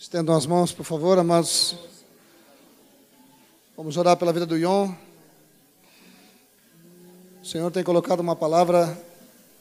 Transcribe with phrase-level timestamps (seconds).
[0.00, 1.76] Estendam as mãos, por favor, amados.
[3.76, 4.90] Vamos orar pela vida do Ion.
[7.42, 8.98] O Senhor tem colocado uma palavra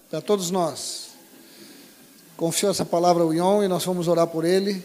[0.09, 1.09] para todos nós.
[2.37, 4.81] Confiou essa palavra ao Ion e nós vamos orar por ele,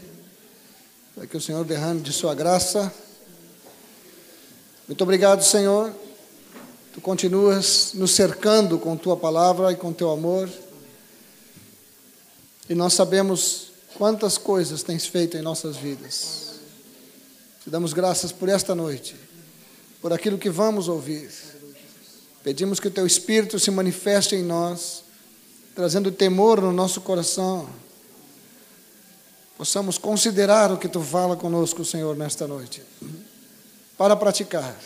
[1.15, 2.93] para que o Senhor derrame de sua graça.
[4.89, 5.95] Muito obrigado, Senhor.
[6.93, 10.51] Tu continuas nos cercando com tua palavra e com teu amor.
[12.69, 13.64] E nós sabemos
[13.97, 16.55] quantas coisas tens feito em nossas vidas.
[17.63, 19.17] Te damos graças por esta noite,
[20.03, 21.31] por aquilo que vamos ouvir.
[22.43, 25.03] Pedimos que o teu Espírito se manifeste em nós,
[25.75, 27.69] trazendo temor no nosso coração.
[29.57, 32.83] Possamos considerar o que tu fala conosco, Senhor, nesta noite,
[33.97, 34.77] para praticar.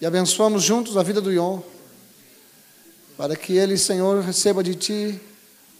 [0.00, 1.60] E abençoamos juntos a vida do Ion,
[3.16, 5.20] para que ele, Senhor, receba de ti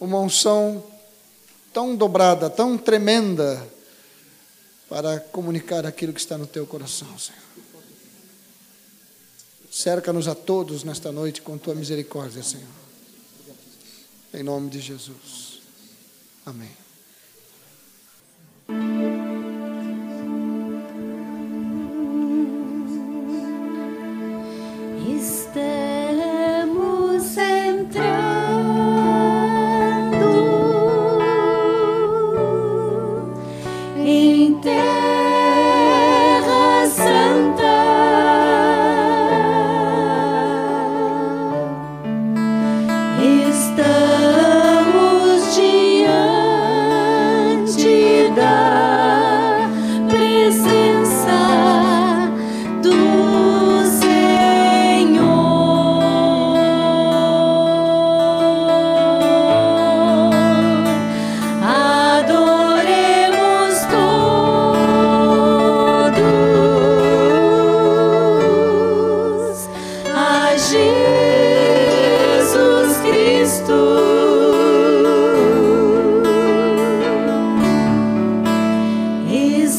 [0.01, 0.92] uma unção
[1.73, 3.67] tão dobrada, tão tremenda,
[4.89, 7.41] para comunicar aquilo que está no teu coração, Senhor.
[9.71, 12.69] Cerca-nos a todos nesta noite com tua misericórdia, Senhor.
[14.35, 15.63] Em nome de Jesus.
[16.45, 16.82] Amém.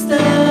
[0.04, 0.43] Estamos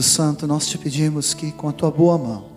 [0.00, 2.50] Espírito Santo, nós te pedimos que com a tua boa mão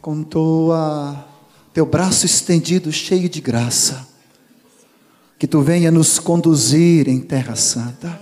[0.00, 1.24] com tua,
[1.72, 4.04] teu braço estendido, cheio de graça,
[5.38, 8.20] que tu venha nos conduzir em Terra Santa.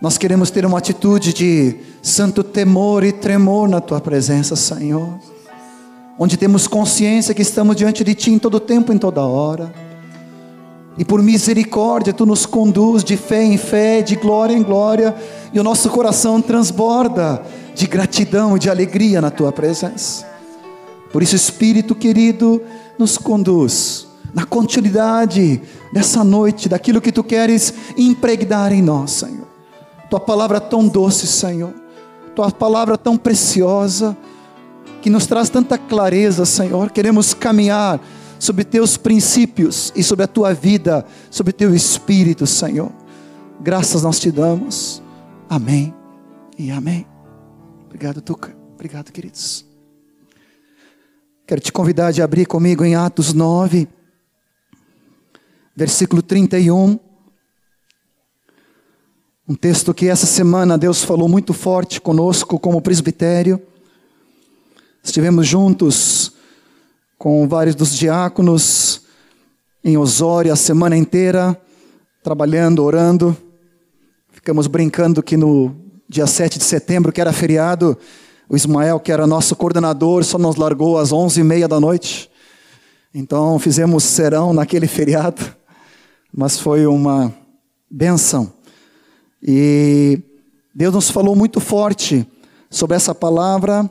[0.00, 5.18] Nós queremos ter uma atitude de santo temor e tremor na tua presença, Senhor,
[6.16, 9.74] onde temos consciência que estamos diante de ti em todo tempo, em toda hora.
[10.98, 15.14] E por misericórdia tu nos conduz de fé em fé, de glória em glória,
[15.52, 17.40] e o nosso coração transborda
[17.74, 20.26] de gratidão e de alegria na tua presença.
[21.12, 22.60] Por isso, Espírito querido,
[22.98, 25.62] nos conduz na continuidade
[25.92, 29.46] dessa noite, daquilo que tu queres impregnar em nós, Senhor.
[30.10, 31.72] Tua palavra tão doce, Senhor.
[32.34, 34.16] Tua palavra tão preciosa,
[35.00, 36.90] que nos traz tanta clareza, Senhor.
[36.90, 38.00] Queremos caminhar
[38.38, 42.92] sobre teus princípios e sobre a tua vida, sobre teu espírito, Senhor.
[43.60, 45.02] Graças nós te damos.
[45.48, 45.94] Amém
[46.58, 47.06] e amém.
[47.86, 48.56] Obrigado, Tuca.
[48.74, 49.64] Obrigado, queridos.
[51.46, 53.88] Quero te convidar a abrir comigo em Atos 9,
[55.74, 57.00] versículo 31.
[59.48, 63.60] Um texto que essa semana Deus falou muito forte conosco como presbitério.
[65.02, 66.34] Estivemos juntos
[67.18, 69.02] com vários dos diáconos
[69.82, 71.60] em Osório a semana inteira,
[72.22, 73.36] trabalhando, orando.
[74.30, 75.74] Ficamos brincando que no
[76.08, 77.98] dia 7 de setembro, que era feriado,
[78.48, 82.30] o Ismael, que era nosso coordenador, só nos largou às onze e meia da noite.
[83.12, 85.42] Então fizemos serão naquele feriado,
[86.32, 87.34] mas foi uma
[87.90, 88.52] benção.
[89.42, 90.20] E
[90.72, 92.24] Deus nos falou muito forte
[92.70, 93.90] sobre essa palavra,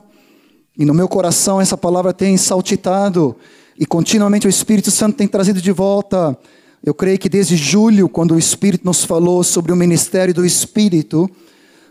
[0.78, 3.36] e no meu coração essa palavra tem saltitado,
[3.80, 6.38] e continuamente o Espírito Santo tem trazido de volta.
[6.84, 11.30] Eu creio que desde julho, quando o Espírito nos falou sobre o ministério do Espírito,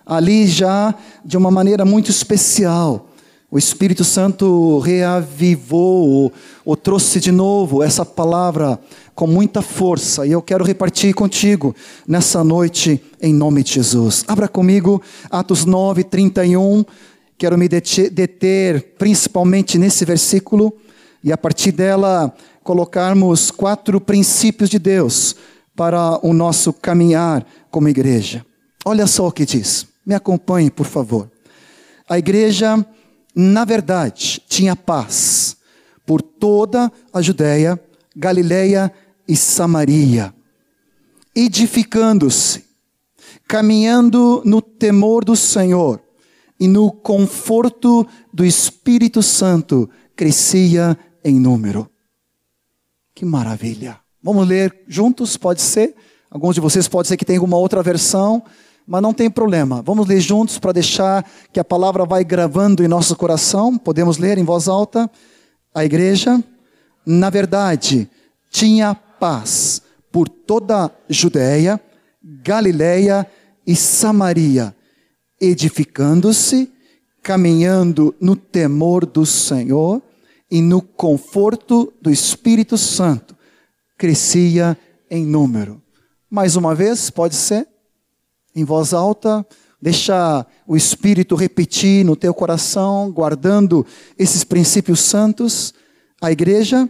[0.05, 0.95] ali já
[1.25, 3.09] de uma maneira muito especial.
[3.51, 6.33] O Espírito Santo reavivou, ou,
[6.65, 8.79] ou trouxe de novo essa palavra
[9.15, 11.75] com muita força, e eu quero repartir contigo
[12.07, 14.25] nessa noite, em nome de Jesus.
[14.29, 15.01] Abra comigo
[15.31, 16.85] Atos 9, 31.
[17.39, 20.73] Quero me deter principalmente nesse versículo,
[21.23, 25.37] e a partir dela colocarmos quatro princípios de Deus
[25.75, 28.45] para o nosso caminhar como igreja.
[28.85, 29.87] Olha só o que diz.
[30.05, 31.31] Me acompanhe, por favor.
[32.09, 32.85] A igreja,
[33.35, 35.57] na verdade, tinha paz
[36.07, 37.79] por toda a Judéia,
[38.17, 38.91] Galileia
[39.29, 40.33] e Samaria,
[41.35, 42.65] edificando-se,
[43.47, 46.06] caminhando no temor do Senhor
[46.59, 51.89] e no conforto do Espírito Santo, crescia em número.
[53.15, 53.99] Que maravilha!
[54.23, 55.95] Vamos ler juntos, pode ser?
[56.31, 58.43] Alguns de vocês pode ser que tenham uma outra versão
[58.87, 59.83] mas não tem problema.
[59.83, 63.77] Vamos ler juntos para deixar que a palavra vai gravando em nosso coração.
[63.77, 65.11] Podemos ler em voz alta.
[65.75, 66.43] A igreja,
[67.05, 68.09] na verdade,
[68.49, 69.83] tinha paz
[70.13, 71.81] por toda a Judéia,
[72.23, 73.27] Galiléia
[73.67, 74.75] e Samaria,
[75.41, 76.71] edificando-se,
[77.23, 80.03] caminhando no temor do Senhor
[80.51, 83.37] e no conforto do Espírito Santo,
[83.99, 84.79] crescia
[85.11, 85.83] em número.
[86.31, 87.69] Mais uma vez, pode ser?
[88.57, 89.47] em voz alta,
[89.81, 93.87] deixa o Espírito repetir no teu coração, guardando
[94.19, 95.75] esses princípios santos.
[96.23, 96.89] A igreja,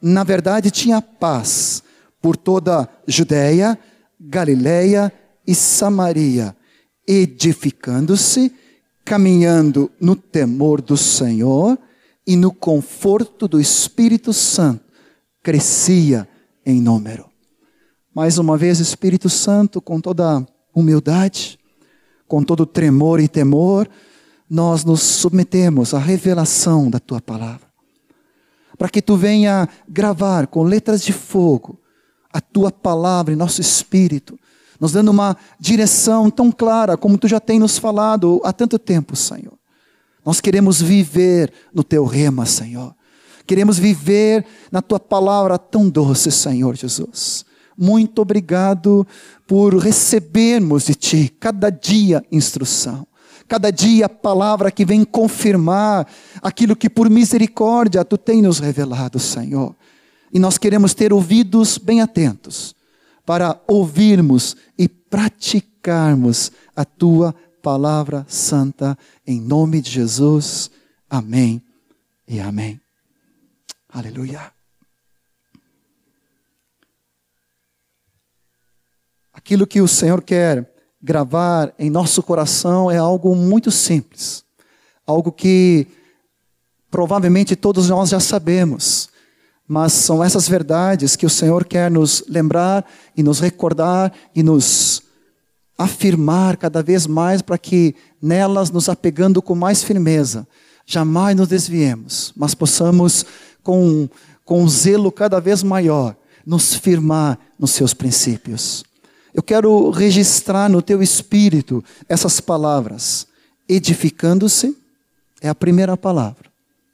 [0.00, 1.82] na verdade, tinha paz
[2.22, 3.76] por toda Judéia,
[4.20, 5.12] Galiléia
[5.44, 6.54] e Samaria,
[7.06, 8.52] edificando-se,
[9.04, 11.78] caminhando no temor do Senhor
[12.26, 14.84] e no conforto do Espírito Santo,
[15.42, 16.28] crescia
[16.64, 17.28] em número.
[18.14, 21.58] Mais uma vez, Espírito Santo, com toda humildade,
[22.26, 23.88] com todo tremor e temor,
[24.48, 27.68] nós nos submetemos à revelação da tua palavra.
[28.76, 31.78] Para que tu venha gravar com letras de fogo
[32.32, 34.38] a tua palavra em nosso espírito,
[34.80, 39.14] nos dando uma direção tão clara como tu já tem nos falado há tanto tempo,
[39.14, 39.52] Senhor.
[40.24, 42.94] Nós queremos viver no teu rema, Senhor.
[43.46, 47.44] Queremos viver na tua palavra tão doce, Senhor Jesus.
[47.76, 49.06] Muito obrigado
[49.46, 53.06] por recebermos de Ti cada dia instrução,
[53.48, 56.06] cada dia palavra que vem confirmar
[56.42, 59.74] aquilo que por misericórdia Tu tem nos revelado, Senhor.
[60.32, 62.74] E nós queremos ter ouvidos bem atentos
[63.30, 67.32] para ouvirmos e praticarmos a Tua
[67.62, 70.68] palavra santa, em nome de Jesus.
[71.08, 71.62] Amém
[72.26, 72.80] e amém.
[73.88, 74.52] Aleluia.
[79.32, 80.68] Aquilo que o Senhor quer
[81.00, 84.44] gravar em nosso coração é algo muito simples,
[85.06, 85.86] algo que
[86.90, 89.08] provavelmente todos nós já sabemos,
[89.70, 92.84] mas são essas verdades que o Senhor quer nos lembrar
[93.16, 95.00] e nos recordar e nos
[95.78, 100.44] afirmar cada vez mais para que nelas nos apegando com mais firmeza,
[100.84, 103.24] jamais nos desviemos, mas possamos
[103.62, 104.08] com
[104.44, 108.82] com um zelo cada vez maior nos firmar nos seus princípios.
[109.32, 113.28] Eu quero registrar no teu espírito essas palavras.
[113.68, 114.76] Edificando-se
[115.40, 116.49] é a primeira palavra.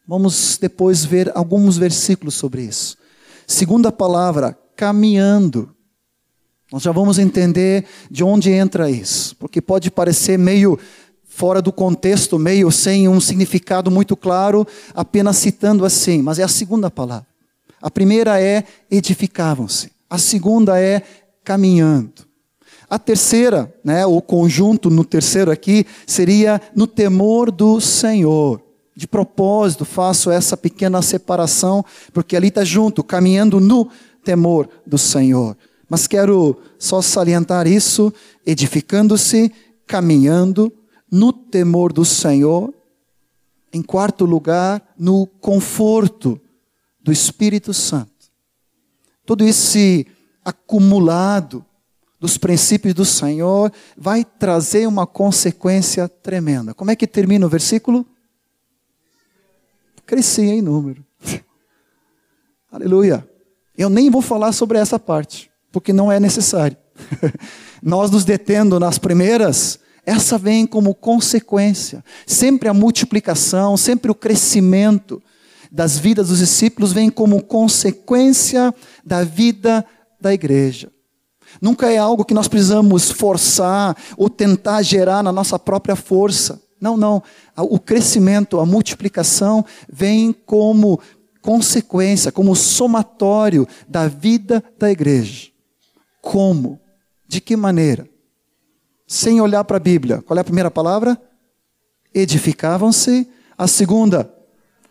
[0.07, 2.97] Vamos depois ver alguns versículos sobre isso.
[3.47, 5.75] Segunda palavra, caminhando.
[6.71, 10.79] Nós já vamos entender de onde entra isso, porque pode parecer meio
[11.25, 16.49] fora do contexto, meio sem um significado muito claro, apenas citando assim, mas é a
[16.49, 17.27] segunda palavra.
[17.81, 21.03] A primeira é edificavam-se, a segunda é
[21.45, 22.27] caminhando.
[22.89, 28.66] A terceira, né, o conjunto no terceiro aqui, seria no temor do Senhor.
[28.97, 31.85] De propósito, faço essa pequena separação,
[32.15, 33.91] porque ali está junto, caminhando no
[34.25, 35.55] temor do Senhor.
[35.89, 38.11] Mas quero só salientar isso,
[38.45, 39.53] edificando-se,
[39.87, 40.73] caminhando
[41.13, 42.75] no temor do Senhor.
[43.71, 46.41] Em quarto lugar, no conforto
[46.99, 48.11] do Espírito Santo.
[49.27, 50.07] Todo esse
[50.43, 51.65] acumulado
[52.19, 56.73] dos princípios do Senhor vai trazer uma consequência tremenda.
[56.73, 58.07] Como é que termina o versículo?
[60.07, 61.05] Crescia em número.
[62.71, 63.29] Aleluia.
[63.77, 66.77] Eu nem vou falar sobre essa parte, porque não é necessário.
[67.83, 72.05] Nós nos detendo nas primeiras, essa vem como consequência.
[72.27, 75.23] Sempre a multiplicação, sempre o crescimento
[75.71, 79.85] das vidas dos discípulos vem como consequência da vida
[80.21, 80.91] da igreja.
[81.61, 86.61] Nunca é algo que nós precisamos forçar ou tentar gerar na nossa própria força.
[86.87, 87.23] Não, não.
[87.57, 91.01] O crescimento, a multiplicação vem como
[91.43, 95.49] consequência, como somatório da vida da igreja.
[96.23, 96.81] Como?
[97.27, 98.09] De que maneira?
[99.05, 100.23] Sem olhar para a Bíblia.
[100.23, 101.21] Qual é a primeira palavra?
[102.15, 103.29] Edificavam-se.
[103.59, 104.33] A segunda,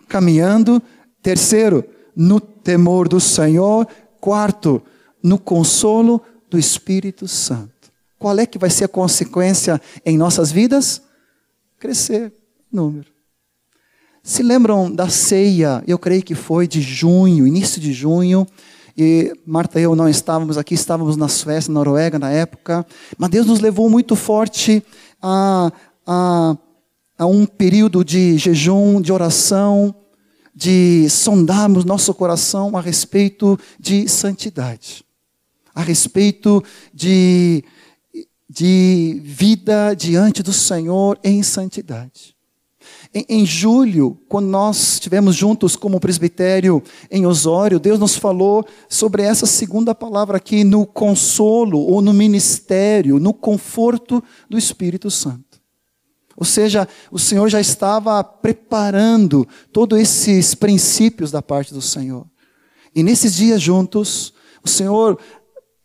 [0.09, 0.81] caminhando.
[1.23, 3.87] Terceiro, no temor do Senhor.
[4.19, 4.81] Quarto,
[5.23, 7.71] no consolo do Espírito Santo.
[8.19, 11.01] Qual é que vai ser a consequência em nossas vidas?
[11.85, 12.33] Crescer
[12.71, 13.05] número.
[14.23, 18.47] Se lembram da ceia, eu creio que foi de junho, início de junho,
[18.97, 22.83] e Marta e eu não estávamos aqui, estávamos na Suécia, na Noruega na época,
[23.19, 24.83] mas Deus nos levou muito forte
[25.21, 25.71] a,
[26.07, 26.57] a,
[27.19, 29.93] a um período de jejum, de oração,
[30.55, 35.05] de sondarmos nosso coração a respeito de santidade
[35.75, 36.63] a respeito
[36.93, 37.61] de,
[38.49, 42.35] de vida diante do Senhor em santidade.
[43.13, 49.23] Em, em, julho, quando nós estivemos juntos como presbitério em Osório, Deus nos falou sobre
[49.23, 55.61] essa segunda palavra aqui, no consolo ou no ministério, no conforto do Espírito Santo.
[56.37, 62.27] Ou seja, o Senhor já estava preparando todos esses princípios da parte do Senhor.
[62.93, 64.33] E nesses dias juntos,
[64.63, 65.17] o Senhor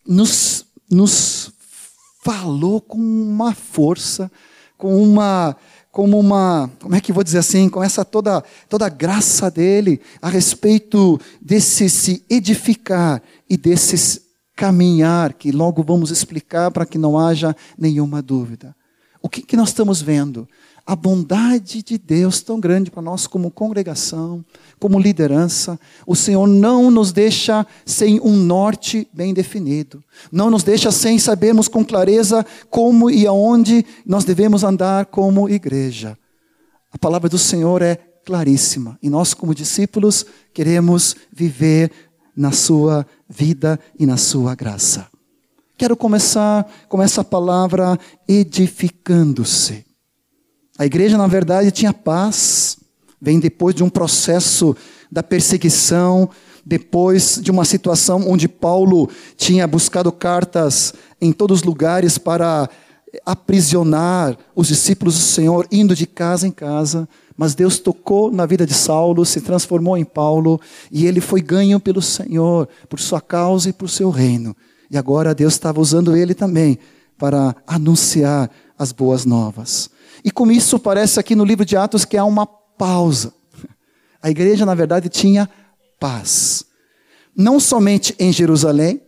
[0.04, 1.52] nos, nos
[2.22, 4.30] falou com uma força,
[4.76, 5.56] com uma,
[5.90, 10.00] como uma, como é que vou dizer assim, com essa toda, toda a graça dele
[10.20, 14.22] a respeito desse se edificar e desse
[14.54, 18.76] caminhar, que logo vamos explicar para que não haja nenhuma dúvida.
[19.22, 20.46] O que, que nós estamos vendo?
[20.86, 24.44] A bondade de Deus tão grande para nós como congregação,
[24.78, 25.78] como liderança.
[26.06, 30.02] O Senhor não nos deixa sem um norte bem definido.
[30.32, 36.16] Não nos deixa sem sabermos com clareza como e aonde nós devemos andar como igreja.
[36.92, 41.90] A palavra do Senhor é claríssima e nós, como discípulos, queremos viver
[42.36, 45.06] na sua vida e na sua graça.
[45.76, 49.89] Quero começar com essa palavra edificando-se.
[50.80, 52.78] A igreja, na verdade, tinha paz,
[53.20, 54.74] vem depois de um processo
[55.12, 56.30] da perseguição,
[56.64, 59.06] depois de uma situação onde Paulo
[59.36, 62.66] tinha buscado cartas em todos os lugares para
[63.26, 67.06] aprisionar os discípulos do Senhor, indo de casa em casa.
[67.36, 70.58] Mas Deus tocou na vida de Saulo, se transformou em Paulo,
[70.90, 74.56] e ele foi ganho pelo Senhor, por sua causa e por seu reino.
[74.90, 76.78] E agora Deus estava usando ele também
[77.18, 79.90] para anunciar as boas novas.
[80.24, 83.32] E com isso parece aqui no livro de Atos que há uma pausa.
[84.22, 85.48] A igreja, na verdade, tinha
[85.98, 86.64] paz.
[87.36, 89.00] Não somente em Jerusalém,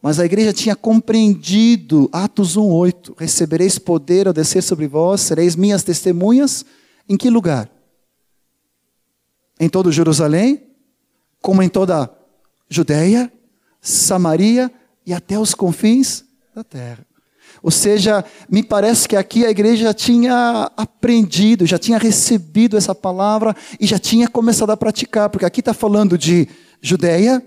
[0.00, 5.82] mas a igreja tinha compreendido Atos 1:8, recebereis poder ao descer sobre vós, sereis minhas
[5.82, 6.64] testemunhas
[7.08, 7.70] em que lugar?
[9.58, 10.62] Em todo Jerusalém,
[11.40, 12.10] como em toda
[12.68, 13.32] Judéia,
[13.80, 14.70] Samaria
[15.04, 16.24] e até os confins
[16.54, 17.06] da terra.
[17.66, 22.94] Ou seja, me parece que aqui a igreja já tinha aprendido, já tinha recebido essa
[22.94, 26.46] palavra e já tinha começado a praticar, porque aqui está falando de
[26.80, 27.42] Judéia,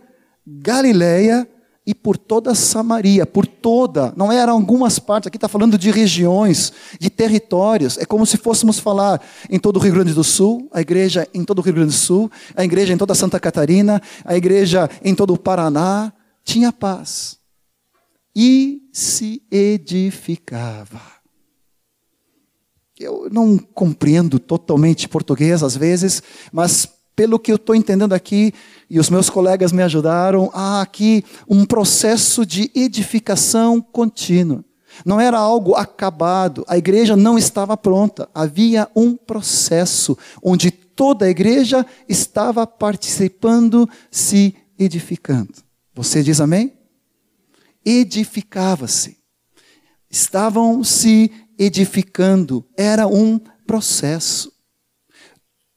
[0.45, 1.47] Galileia
[1.87, 6.73] e por toda Samaria, por toda, não eram algumas partes, aqui está falando de regiões,
[6.99, 10.81] de territórios, é como se fôssemos falar em todo o Rio Grande do Sul, a
[10.81, 14.35] igreja em todo o Rio Grande do Sul, a igreja em toda Santa Catarina, a
[14.35, 16.11] igreja em todo o Paraná,
[16.43, 17.38] tinha paz
[18.35, 21.01] e se edificava.
[22.99, 26.21] Eu não compreendo totalmente português às vezes,
[26.51, 28.53] mas pelo que eu estou entendendo aqui,
[28.89, 34.63] e os meus colegas me ajudaram, há aqui um processo de edificação contínua.
[35.05, 41.29] Não era algo acabado, a igreja não estava pronta, havia um processo onde toda a
[41.29, 45.53] igreja estava participando, se edificando.
[45.93, 46.78] Você diz amém?
[47.85, 49.17] Edificava-se.
[50.09, 54.51] Estavam se edificando, era um processo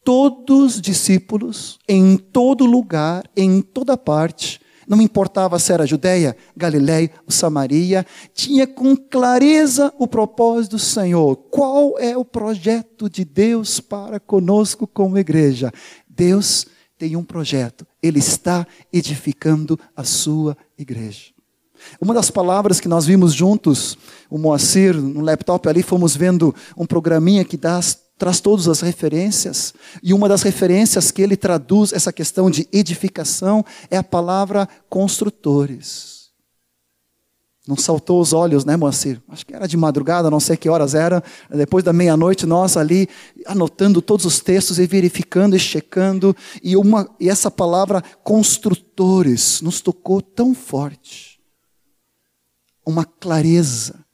[0.05, 7.11] todos os discípulos, em todo lugar, em toda parte, não importava se era Judéia, Galiléia
[7.25, 8.05] ou Samaria,
[8.35, 11.37] tinha com clareza o propósito do Senhor.
[11.37, 15.73] Qual é o projeto de Deus para conosco como igreja?
[16.09, 16.67] Deus
[16.99, 21.32] tem um projeto, Ele está edificando a sua igreja.
[22.01, 23.97] Uma das palavras que nós vimos juntos,
[24.31, 27.81] o Moacir, no laptop ali, fomos vendo um programinha que dá
[28.19, 33.65] traz todas as referências, e uma das referências que ele traduz essa questão de edificação
[33.91, 36.23] é a palavra construtores.
[37.67, 39.23] Não saltou os olhos, né, Moacir?
[39.29, 41.23] Acho que era de madrugada, não sei que horas era.
[41.49, 43.09] Depois da meia-noite, nós ali
[43.47, 46.35] anotando todos os textos e verificando e checando.
[46.61, 51.32] E, uma, e essa palavra construtores nos tocou tão forte.
[52.85, 54.05] Uma clareza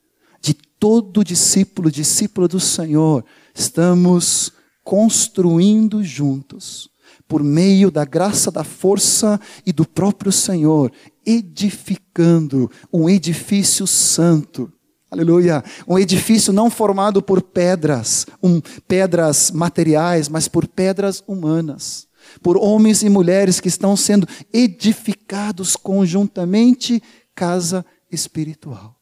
[0.41, 4.53] de todo discípulo, discípulo do Senhor, estamos
[4.85, 6.89] construindo juntos,
[7.27, 10.91] por meio da graça, da força e do próprio Senhor,
[11.27, 14.73] edificando um edifício santo.
[15.11, 15.63] Aleluia.
[15.87, 22.07] Um edifício não formado por pedras, um, pedras materiais, mas por pedras humanas.
[22.43, 27.03] Por homens e mulheres que estão sendo edificados conjuntamente,
[27.35, 28.97] casa espiritual.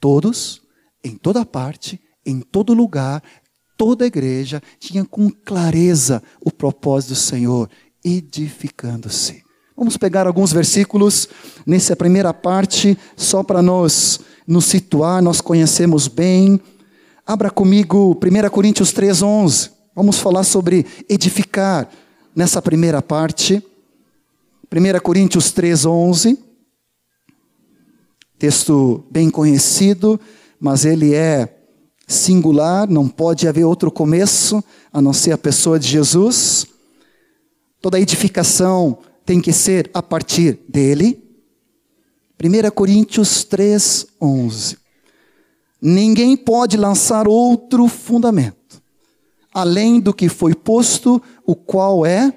[0.00, 0.62] Todos,
[1.02, 3.22] em toda parte, em todo lugar,
[3.76, 7.70] toda a igreja tinha com clareza o propósito do Senhor,
[8.04, 9.44] edificando-se.
[9.76, 11.28] Vamos pegar alguns versículos
[11.66, 16.60] nessa primeira parte, só para nós nos situar, nós conhecemos bem.
[17.26, 19.70] Abra comigo 1 Coríntios 3,11.
[19.94, 21.88] Vamos falar sobre edificar
[22.34, 23.62] nessa primeira parte.
[24.72, 26.45] 1 Coríntios 3,11.
[28.38, 30.20] Texto bem conhecido,
[30.60, 31.56] mas ele é
[32.06, 36.66] singular, não pode haver outro começo a não ser a pessoa de Jesus.
[37.80, 41.22] Toda edificação tem que ser a partir dele.
[42.42, 44.78] 1 Coríntios 3, 11.
[45.80, 48.82] Ninguém pode lançar outro fundamento,
[49.52, 52.32] além do que foi posto, o qual é.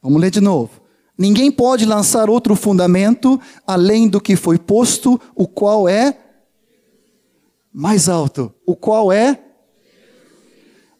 [0.00, 0.87] Vamos ler de novo.
[1.18, 6.16] Ninguém pode lançar outro fundamento, além do que foi posto, o qual é
[7.72, 9.40] mais alto, o qual é?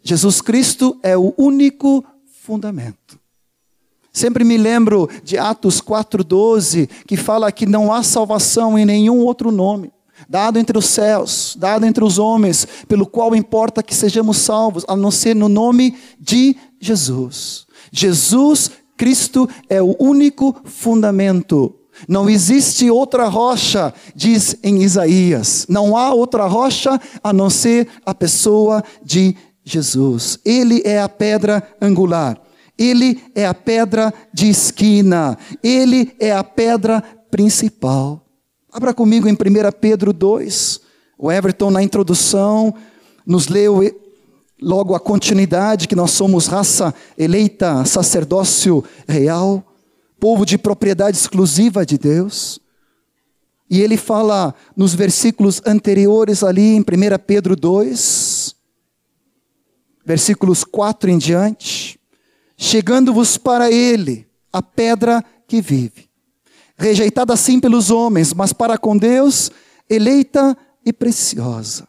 [0.02, 2.04] Jesus Cristo é o único
[2.42, 3.18] fundamento.
[4.12, 9.52] Sempre me lembro de Atos 4,12, que fala que não há salvação em nenhum outro
[9.52, 9.92] nome,
[10.28, 14.96] dado entre os céus, dado entre os homens, pelo qual importa que sejamos salvos, a
[14.96, 17.66] não ser no nome de Jesus.
[17.92, 21.74] Jesus Cristo é o único fundamento.
[22.06, 25.64] Não existe outra rocha, diz em Isaías.
[25.68, 29.34] Não há outra rocha a não ser a pessoa de
[29.64, 30.38] Jesus.
[30.44, 32.40] Ele é a pedra angular.
[32.76, 35.38] Ele é a pedra de esquina.
[35.62, 38.24] Ele é a pedra principal.
[38.72, 39.36] Abra comigo em 1
[39.80, 40.80] Pedro 2.
[41.16, 42.74] O Everton, na introdução,
[43.26, 43.82] nos leu
[44.60, 49.64] logo a continuidade que nós somos raça eleita, sacerdócio real
[50.18, 52.60] povo de propriedade exclusiva de Deus.
[53.70, 56.84] E ele fala nos versículos anteriores ali em 1
[57.26, 58.54] Pedro 2,
[60.04, 62.00] versículos 4 em diante,
[62.56, 66.08] chegando-vos para ele a pedra que vive,
[66.76, 69.50] rejeitada assim pelos homens, mas para com Deus
[69.88, 71.86] eleita e preciosa.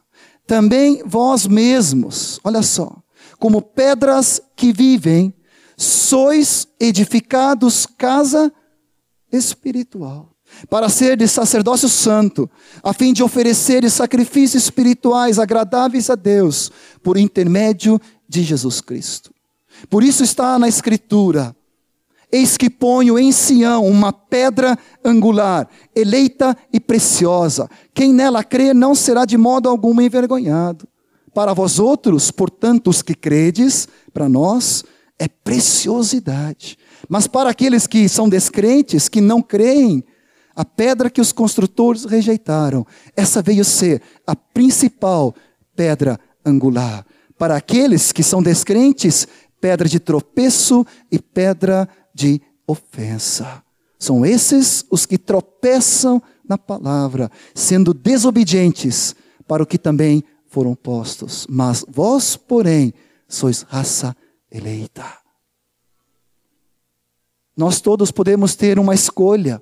[0.49, 3.03] Também vós mesmos, olha só,
[3.37, 5.31] como pedras que vivem,
[5.77, 8.51] sois edificados casa
[9.31, 10.31] espiritual,
[10.67, 12.49] para ser de sacerdócio santo,
[12.81, 16.71] a fim de oferecer sacrifícios espirituais agradáveis a Deus,
[17.03, 19.31] por intermédio de Jesus Cristo.
[19.87, 21.55] Por isso está na Escritura:
[22.31, 27.67] Eis que ponho em Sião uma pedra angular, eleita e preciosa.
[27.93, 30.87] Quem nela crer não será de modo algum envergonhado.
[31.33, 34.83] Para vós outros, portanto, os que credes, para nós
[35.17, 36.77] é preciosidade.
[37.07, 40.03] Mas para aqueles que são descrentes, que não creem,
[40.55, 45.33] a pedra que os construtores rejeitaram, essa veio ser a principal
[45.75, 47.05] pedra angular.
[47.37, 49.27] Para aqueles que são descrentes,
[49.61, 53.63] pedra de tropeço e pedra de ofensa.
[53.97, 59.15] São esses os que tropeçam na palavra, sendo desobedientes
[59.47, 61.45] para o que também foram postos.
[61.49, 62.93] Mas vós, porém,
[63.27, 64.15] sois raça
[64.51, 65.05] eleita.
[67.55, 69.61] Nós todos podemos ter uma escolha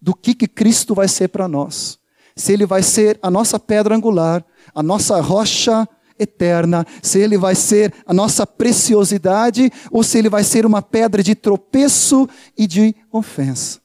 [0.00, 1.98] do que, que Cristo vai ser para nós.
[2.36, 5.88] Se Ele vai ser a nossa pedra angular, a nossa rocha
[6.20, 11.22] eterna, se Ele vai ser a nossa preciosidade ou se Ele vai ser uma pedra
[11.22, 13.80] de tropeço e de ofensa.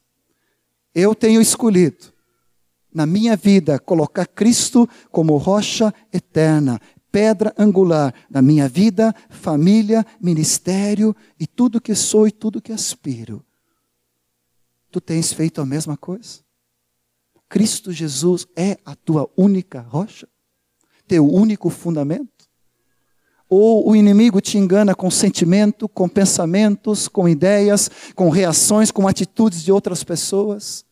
[0.94, 2.14] Eu tenho escolhido
[2.94, 6.80] na minha vida colocar Cristo como rocha eterna,
[7.12, 13.44] pedra angular da minha vida, família, ministério e tudo que sou e tudo que aspiro.
[14.90, 16.40] Tu tens feito a mesma coisa?
[17.48, 20.26] Cristo Jesus é a tua única rocha?
[21.06, 22.46] Teu único fundamento?
[23.48, 29.62] Ou o inimigo te engana com sentimento, com pensamentos, com ideias, com reações, com atitudes
[29.62, 30.84] de outras pessoas?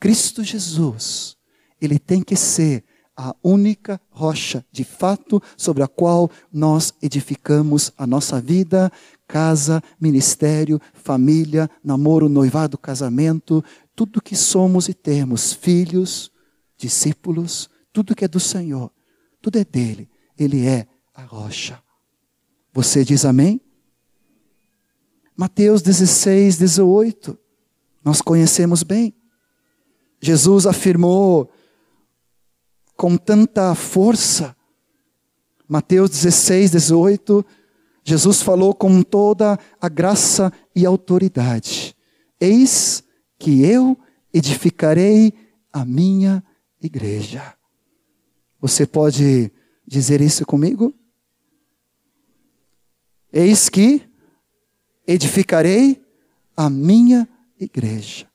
[0.00, 1.36] Cristo Jesus,
[1.80, 2.84] ele tem que ser
[3.16, 8.92] a única rocha, de fato, sobre a qual nós edificamos a nossa vida,
[9.26, 16.30] casa, ministério, família, namoro, noivado, casamento, tudo que somos e temos, filhos,
[16.76, 18.90] discípulos, tudo que é do Senhor,
[19.46, 21.80] tudo é dele, ele é a rocha.
[22.72, 23.60] Você diz amém?
[25.36, 27.38] Mateus 16, 18,
[28.04, 29.14] nós conhecemos bem.
[30.20, 31.48] Jesus afirmou
[32.96, 34.56] com tanta força.
[35.68, 37.46] Mateus 16, 18,
[38.02, 41.94] Jesus falou com toda a graça e autoridade:
[42.40, 43.04] Eis
[43.38, 43.96] que eu
[44.34, 45.32] edificarei
[45.72, 46.42] a minha
[46.82, 47.56] igreja.
[48.60, 49.50] Você pode
[49.86, 50.94] dizer isso comigo?
[53.32, 54.02] Eis que
[55.06, 56.02] edificarei
[56.56, 57.28] a minha
[57.60, 58.26] igreja.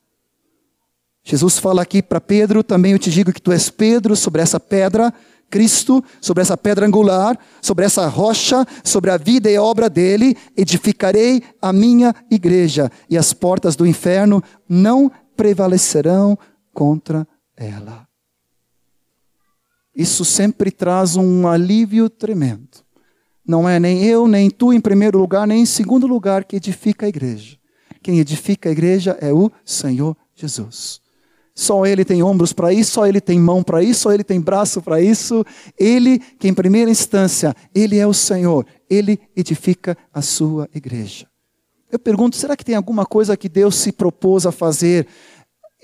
[1.23, 4.60] Jesus fala aqui para Pedro, também eu te digo que tu és Pedro, sobre essa
[4.60, 5.13] pedra,
[5.49, 11.43] Cristo, sobre essa pedra angular, sobre essa rocha, sobre a vida e obra dele, edificarei
[11.62, 16.38] a minha igreja, e as portas do inferno não prevalecerão
[16.73, 18.11] contra ela.
[19.95, 22.69] Isso sempre traz um alívio tremendo.
[23.45, 27.06] Não é nem eu, nem tu em primeiro lugar, nem em segundo lugar que edifica
[27.06, 27.58] a igreja.
[28.01, 31.01] Quem edifica a igreja é o Senhor Jesus.
[31.54, 34.39] Só Ele tem ombros para isso, só Ele tem mão para isso, só Ele tem
[34.39, 35.45] braço para isso.
[35.77, 41.27] Ele, que em primeira instância, Ele é o Senhor, Ele edifica a sua igreja.
[41.91, 45.06] Eu pergunto, será que tem alguma coisa que Deus se propôs a fazer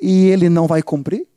[0.02, 1.28] e Ele não vai cumprir?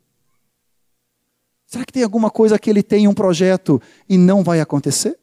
[1.71, 5.17] Será que tem alguma coisa que Ele tem um projeto e não vai acontecer?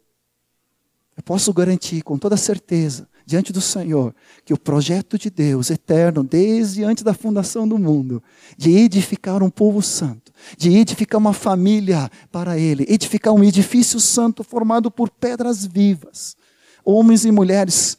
[1.14, 4.14] Eu posso garantir com toda certeza diante do Senhor
[4.46, 8.22] que o projeto de Deus eterno, desde antes da fundação do mundo,
[8.56, 14.42] de edificar um povo santo, de edificar uma família para Ele, edificar um edifício santo
[14.42, 16.34] formado por pedras vivas,
[16.82, 17.98] homens e mulheres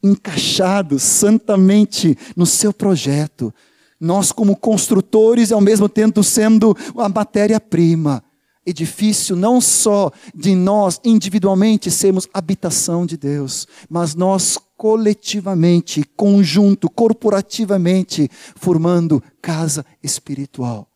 [0.00, 3.52] encaixados santamente no seu projeto.
[4.00, 8.22] Nós, como construtores, ao mesmo tempo sendo a matéria-prima,
[8.64, 18.30] edifício não só de nós individualmente sermos habitação de Deus, mas nós coletivamente, conjunto, corporativamente,
[18.54, 20.88] formando casa espiritual.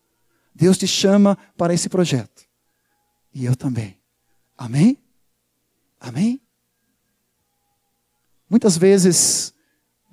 [0.54, 2.42] Deus te chama para esse projeto.
[3.34, 3.98] E eu também.
[4.56, 4.96] Amém?
[5.98, 6.40] Amém?
[8.48, 9.52] Muitas vezes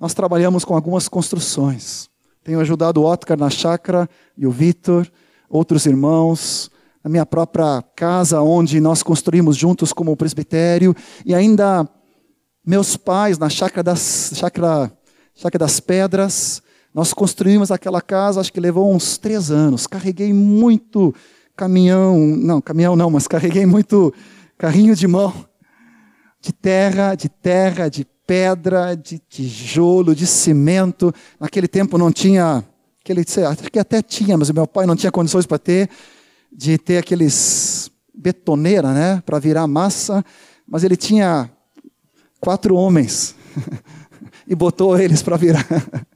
[0.00, 2.09] nós trabalhamos com algumas construções.
[2.50, 5.06] Tenho ajudado o Otcar na chácara e o Vitor,
[5.48, 6.68] outros irmãos,
[7.00, 10.92] na minha própria casa, onde nós construímos juntos como presbitério,
[11.24, 11.88] e ainda
[12.66, 14.90] meus pais na chácara das, chácara,
[15.32, 16.60] chácara das pedras.
[16.92, 19.86] Nós construímos aquela casa, acho que levou uns três anos.
[19.86, 21.14] Carreguei muito
[21.54, 24.12] caminhão, não, caminhão não, mas carreguei muito
[24.58, 25.32] carrinho de mão
[26.40, 31.12] de terra, de terra, de pedra, de tijolo, de cimento.
[31.40, 32.64] Naquele tempo não tinha,
[33.00, 35.90] aquele, acho que até tinha, mas meu pai não tinha condições para ter,
[36.52, 40.24] de ter aqueles betoneira, né, para virar massa,
[40.64, 41.50] mas ele tinha
[42.38, 43.34] quatro homens
[44.46, 45.66] e botou eles para virar.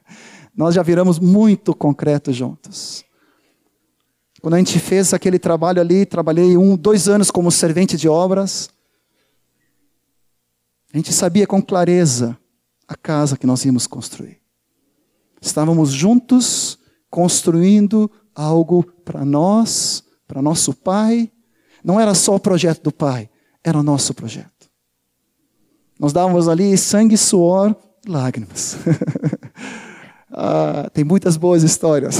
[0.55, 3.03] Nós já viramos muito concreto juntos.
[4.41, 8.69] Quando a gente fez aquele trabalho ali, trabalhei um, dois anos como servente de obras.
[10.95, 12.39] A gente sabia com clareza
[12.87, 14.39] a casa que nós íamos construir.
[15.41, 16.79] Estávamos juntos
[17.09, 21.29] construindo algo para nós, para nosso pai.
[21.83, 23.29] Não era só o projeto do pai,
[23.61, 24.71] era o nosso projeto.
[25.99, 27.75] Nós dávamos ali sangue, suor,
[28.07, 28.77] lágrimas.
[30.31, 32.19] ah, tem muitas boas histórias.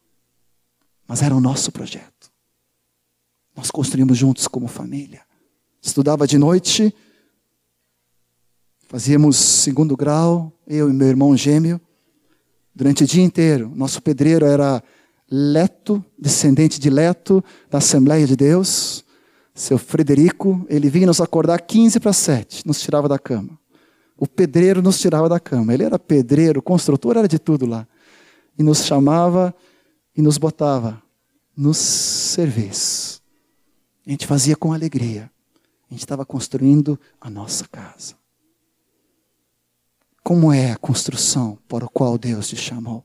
[1.08, 2.30] Mas era o nosso projeto.
[3.56, 5.22] Nós construímos juntos como família.
[5.80, 6.94] Estudava de noite,
[8.96, 11.78] fazíamos segundo grau, eu e meu irmão gêmeo,
[12.74, 13.70] durante o dia inteiro.
[13.74, 14.82] Nosso pedreiro era
[15.30, 19.04] Leto, descendente de Leto, da Assembleia de Deus.
[19.54, 23.58] Seu Frederico, ele vinha nos acordar 15 para 7, nos tirava da cama.
[24.16, 25.74] O pedreiro nos tirava da cama.
[25.74, 27.86] Ele era pedreiro, construtor, era de tudo lá.
[28.58, 29.54] E nos chamava
[30.16, 31.02] e nos botava
[31.54, 33.20] nos serviço.
[34.06, 35.30] A gente fazia com alegria.
[35.90, 38.14] A gente estava construindo a nossa casa.
[40.26, 43.04] Como é a construção para a qual Deus te chamou?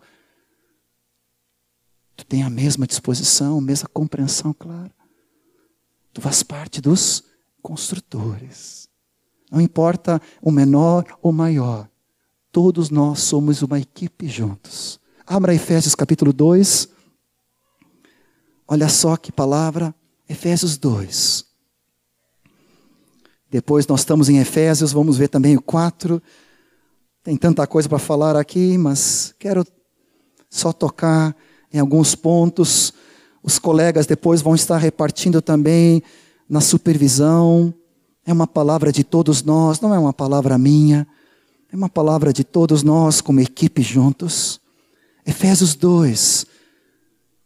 [2.16, 4.90] Tu tem a mesma disposição, a mesma compreensão, claro.
[6.12, 7.24] Tu faz parte dos
[7.62, 8.90] construtores.
[9.52, 11.88] Não importa o menor ou maior,
[12.52, 15.00] todos nós somos uma equipe juntos.
[15.24, 16.90] Abra Efésios capítulo 2.
[18.68, 19.94] Olha só que palavra,
[20.28, 21.46] Efésios 2.
[23.48, 26.20] Depois nós estamos em Efésios, vamos ver também o 4.
[27.24, 29.64] Tem tanta coisa para falar aqui, mas quero
[30.50, 31.36] só tocar
[31.72, 32.94] em alguns pontos.
[33.44, 36.02] Os colegas depois vão estar repartindo também
[36.50, 37.74] na supervisão.
[38.26, 41.08] É uma palavra de todos nós, não é uma palavra minha.
[41.72, 44.60] É uma palavra de todos nós como equipe juntos.
[45.26, 46.46] Efésios 2,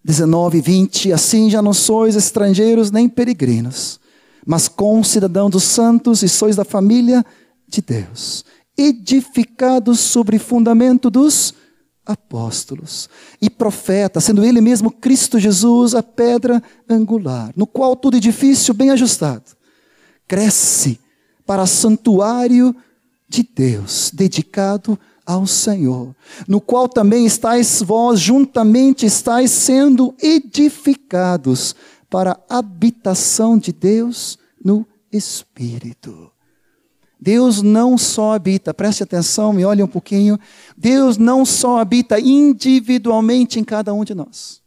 [0.04, 4.00] 19 e 20, assim já não sois estrangeiros nem peregrinos,
[4.46, 4.70] mas
[5.04, 7.26] cidadão dos santos e sois da família
[7.68, 8.46] de Deus,
[8.78, 11.54] edificados sobre fundamento dos
[12.06, 13.10] apóstolos
[13.42, 18.92] e profetas, sendo ele mesmo Cristo Jesus a pedra angular, no qual todo edifício bem
[18.92, 19.56] ajustado
[20.28, 21.00] cresce
[21.46, 22.76] para santuário
[23.28, 26.16] de Deus, dedicado ao Senhor,
[26.48, 31.76] no qual também estáis vós juntamente estáis sendo edificados
[32.10, 36.35] para a habitação de Deus no Espírito.
[37.20, 40.38] Deus não só habita, preste atenção, me olhe um pouquinho.
[40.78, 44.62] Deus não só habita individualmente em cada um de nós.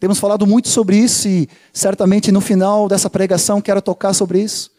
[0.00, 4.70] Temos falado muito sobre isso e certamente no final dessa pregação quero tocar sobre isso.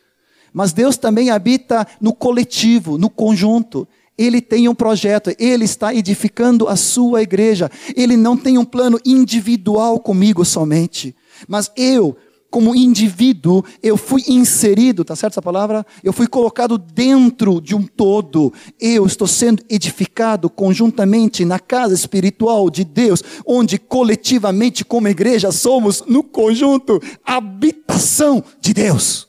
[0.52, 3.88] Mas Deus também habita no coletivo, no conjunto.
[4.17, 7.72] Ele tem um projeto, ele está edificando a sua igreja.
[7.96, 11.15] Ele não tem um plano individual comigo somente,
[11.48, 12.15] mas eu,
[12.54, 15.84] como indivíduo, eu fui inserido, tá certo essa palavra?
[16.04, 18.54] Eu fui colocado dentro de um todo.
[18.80, 26.04] Eu estou sendo edificado conjuntamente na casa espiritual de Deus, onde coletivamente como igreja somos
[26.06, 29.28] no conjunto habitação de Deus.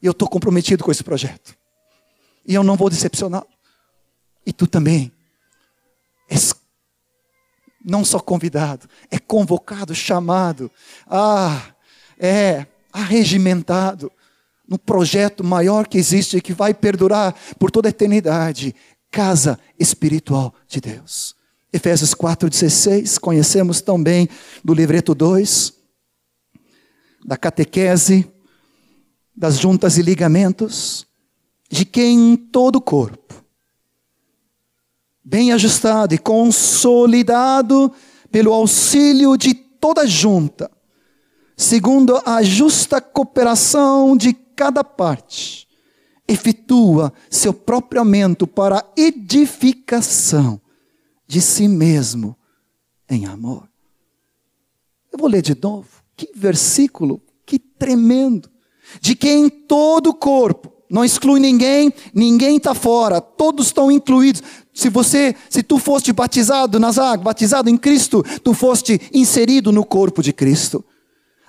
[0.00, 1.54] E eu estou comprometido com esse projeto.
[2.48, 3.46] E eu não vou decepcioná-lo.
[4.46, 5.12] E tu também.
[6.30, 6.54] És
[7.84, 10.70] não só convidado, é convocado, chamado.
[11.06, 11.74] Ah,
[12.20, 14.12] é arregimentado
[14.68, 18.74] no projeto maior que existe e que vai perdurar por toda a eternidade
[19.10, 21.34] casa espiritual de Deus.
[21.72, 24.28] Efésios 4,16, conhecemos tão bem
[24.62, 25.72] do livreto 2,
[27.24, 28.30] da catequese,
[29.36, 31.06] das juntas e ligamentos
[31.70, 33.44] de quem todo o corpo,
[35.24, 37.92] bem ajustado e consolidado
[38.30, 40.70] pelo auxílio de toda junta,
[41.60, 45.68] segundo a justa cooperação de cada parte,
[46.26, 50.58] efetua seu próprio aumento para a edificação
[51.26, 52.34] de si mesmo
[53.10, 53.68] em amor.
[55.12, 55.86] Eu vou ler de novo.
[56.16, 58.50] Que versículo, que tremendo.
[58.98, 64.42] De quem todo o corpo, não exclui ninguém, ninguém está fora, todos estão incluídos.
[64.72, 69.84] Se você, se tu foste batizado nas águas, batizado em Cristo, tu foste inserido no
[69.84, 70.82] corpo de Cristo.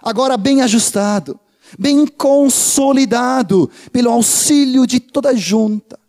[0.02, 1.40] Agora bem ajustado,
[1.78, 6.00] bem consolidado pelo auxílio de toda a junta,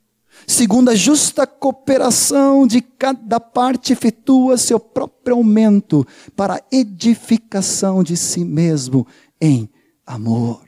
[0.46, 8.44] segundo a justa cooperação de cada parte, efetua seu próprio aumento para edificação de si
[8.44, 9.06] mesmo
[9.40, 9.68] em
[10.06, 10.62] amor.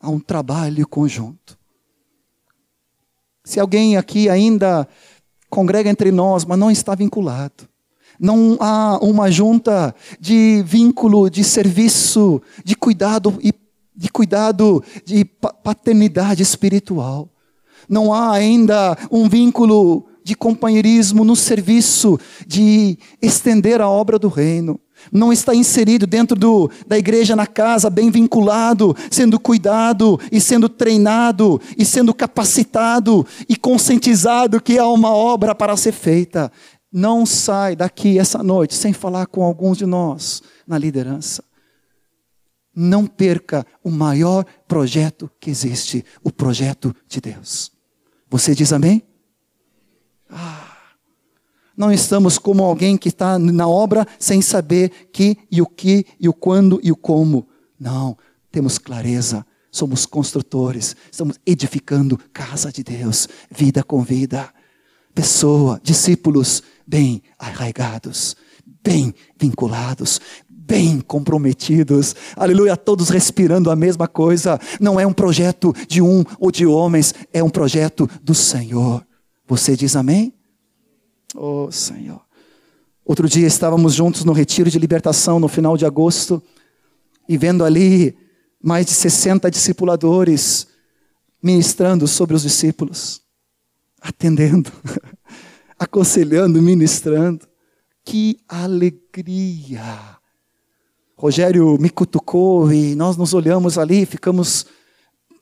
[0.00, 1.58] Há um trabalho conjunto.
[3.44, 4.86] Se alguém aqui ainda
[5.50, 7.68] congrega entre nós, mas não está vinculado,
[8.18, 13.52] não há uma junta de vínculo, de serviço, de cuidado e
[13.94, 17.28] de cuidado de paternidade espiritual.
[17.88, 24.78] Não há ainda um vínculo de companheirismo no serviço de estender a obra do reino.
[25.10, 30.68] Não está inserido dentro do, da igreja na casa, bem vinculado, sendo cuidado e sendo
[30.68, 36.52] treinado e sendo capacitado e conscientizado que há uma obra para ser feita.
[36.98, 41.44] Não sai daqui essa noite sem falar com alguns de nós na liderança.
[42.74, 47.70] Não perca o maior projeto que existe, o projeto de Deus.
[48.28, 49.04] Você diz amém?
[50.28, 50.74] Ah,
[51.76, 56.28] não estamos como alguém que está na obra sem saber que e o que e
[56.28, 57.46] o quando e o como.
[57.78, 58.18] Não,
[58.50, 59.46] temos clareza.
[59.70, 64.52] Somos construtores, estamos edificando casa de Deus, vida com vida.
[65.18, 68.36] Pessoa, discípulos bem arraigados,
[68.84, 74.60] bem vinculados, bem comprometidos, aleluia, todos respirando a mesma coisa.
[74.78, 79.04] Não é um projeto de um ou de homens, é um projeto do Senhor.
[79.48, 80.32] Você diz amém?
[81.34, 82.20] Oh, Senhor.
[83.04, 86.40] Outro dia estávamos juntos no retiro de libertação no final de agosto
[87.28, 88.16] e vendo ali
[88.62, 90.68] mais de 60 discipuladores
[91.42, 93.20] ministrando sobre os discípulos,
[94.00, 94.70] atendendo,
[95.78, 97.46] aconselhando, ministrando.
[98.04, 100.16] Que alegria!
[101.16, 104.66] Rogério me cutucou e nós nos olhamos ali, ficamos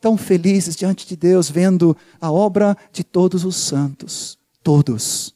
[0.01, 5.35] tão felizes diante de Deus, vendo a obra de todos os santos, todos,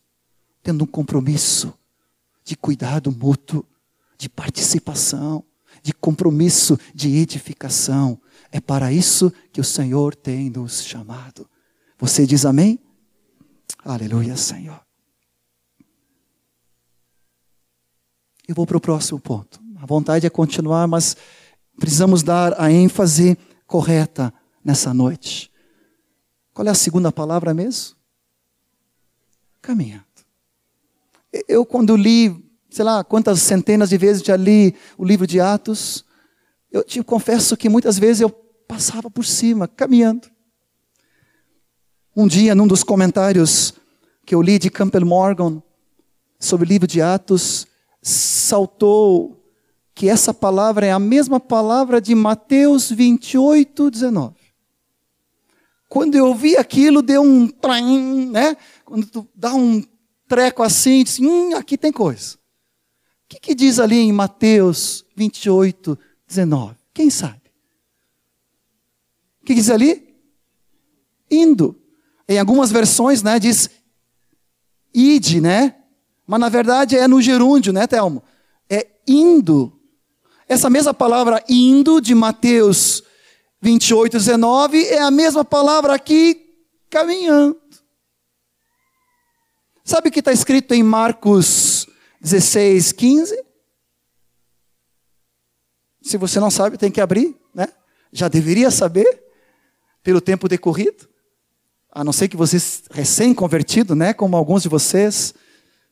[0.62, 1.74] tendo um compromisso
[2.44, 3.64] de cuidado mútuo,
[4.16, 5.44] de participação,
[5.82, 8.20] de compromisso de edificação.
[8.50, 11.48] É para isso que o Senhor tem nos chamado.
[11.98, 12.78] Você diz amém?
[13.84, 14.89] Aleluia, Senhor.
[18.50, 19.60] Eu vou para o próximo ponto.
[19.80, 21.16] A vontade é continuar, mas
[21.78, 24.34] precisamos dar a ênfase correta
[24.64, 25.52] nessa noite.
[26.52, 27.94] Qual é a segunda palavra mesmo?
[29.62, 30.02] Caminhando.
[31.46, 36.04] Eu, quando li, sei lá, quantas centenas de vezes já li o livro de Atos,
[36.72, 40.28] eu te confesso que muitas vezes eu passava por cima, caminhando.
[42.16, 43.74] Um dia, num dos comentários
[44.26, 45.62] que eu li de Campbell Morgan
[46.36, 47.69] sobre o livro de Atos,
[48.02, 49.36] saltou
[49.94, 54.34] que essa palavra é a mesma palavra de Mateus 28, 19.
[55.88, 58.56] Quando eu vi aquilo, deu um traim, né?
[58.84, 59.84] Quando tu dá um
[60.28, 62.36] treco assim, diz, hum, aqui tem coisa.
[62.36, 66.76] O que, que diz ali em Mateus 28, 19?
[66.94, 67.42] Quem sabe?
[69.42, 70.14] O que diz ali?
[71.30, 71.76] Indo.
[72.28, 73.68] Em algumas versões, né, diz
[74.94, 75.79] ide, né?
[76.30, 78.22] Mas na verdade é no gerúndio, né, Telmo?
[78.70, 79.76] É indo.
[80.48, 83.02] Essa mesma palavra indo de Mateus
[83.60, 86.54] 28, 19 é a mesma palavra aqui
[86.88, 87.60] caminhando.
[89.82, 91.88] Sabe o que está escrito em Marcos
[92.20, 93.44] 16, 15?
[96.00, 97.66] Se você não sabe, tem que abrir, né?
[98.12, 99.20] Já deveria saber,
[100.00, 101.08] pelo tempo decorrido.
[101.90, 102.56] A não ser que você
[102.92, 104.14] recém-convertido, né?
[104.14, 105.34] Como alguns de vocês.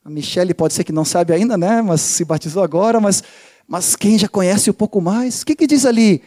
[0.08, 1.82] A Michelle pode ser que não sabe ainda, né?
[1.82, 3.22] Mas se batizou agora, mas
[3.66, 6.22] mas quem já conhece um pouco mais, o que, que diz ali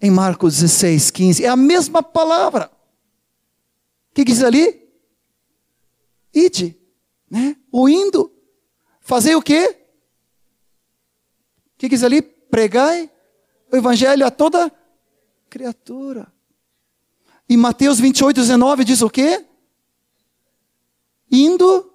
[0.00, 1.44] em Marcos 16, 15?
[1.44, 2.70] É a mesma palavra.
[4.10, 4.88] O que, que diz ali?
[6.32, 6.78] Ide,
[7.30, 7.54] né?
[7.70, 8.32] O indo.
[9.00, 9.76] Fazer o quê?
[11.74, 12.22] O que, que diz ali?
[12.22, 13.10] Pregai
[13.70, 14.72] o evangelho a toda
[15.50, 16.32] criatura.
[17.46, 19.44] E Mateus 28, 19 diz o quê?
[21.30, 21.93] Indo.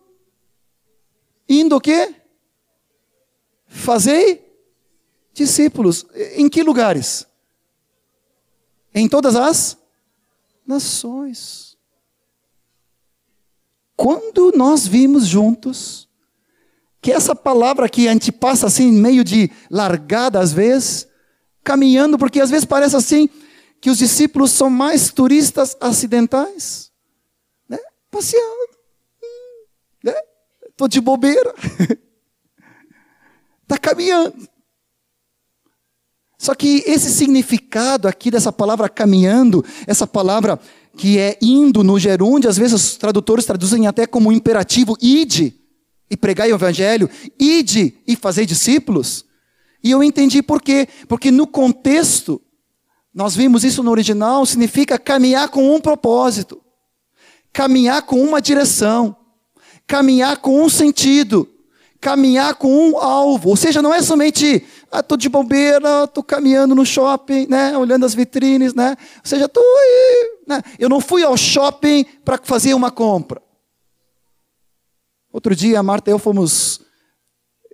[1.49, 2.13] Indo o quê?
[3.65, 4.47] Fazei
[5.33, 6.05] discípulos.
[6.35, 7.27] Em que lugares?
[8.93, 9.77] Em todas as
[10.65, 11.75] nações.
[13.95, 16.07] Quando nós vimos juntos
[17.01, 21.07] que essa palavra que a gente passa assim, meio de largada às vezes,
[21.63, 23.29] caminhando, porque às vezes parece assim
[23.81, 26.91] que os discípulos são mais turistas acidentais,
[27.67, 27.77] né?
[28.11, 28.77] passeando,
[30.03, 30.13] né?
[30.79, 31.53] Tô de bobeira,
[33.63, 34.33] está caminhando.
[36.37, 40.57] Só que esse significado aqui dessa palavra caminhando, essa palavra
[40.95, 45.53] que é indo no gerúndio, às vezes os tradutores traduzem até como imperativo, ide
[46.09, 49.25] e pregai o evangelho, ide e fazer discípulos.
[49.83, 50.87] E eu entendi por quê.
[51.09, 52.41] Porque no contexto,
[53.13, 56.61] nós vimos isso no original, significa caminhar com um propósito,
[57.51, 59.18] caminhar com uma direção,
[59.89, 61.49] caminhar com um sentido,
[61.99, 63.49] caminhar com um alvo.
[63.49, 68.05] Ou seja, não é somente, ah, tô de bobeira, tô caminhando no shopping, né, olhando
[68.05, 68.95] as vitrines, né?
[69.15, 70.61] Ou seja, tô aí, né?
[70.77, 73.41] Eu não fui ao shopping para fazer uma compra.
[75.33, 76.81] Outro dia, a Marta e eu fomos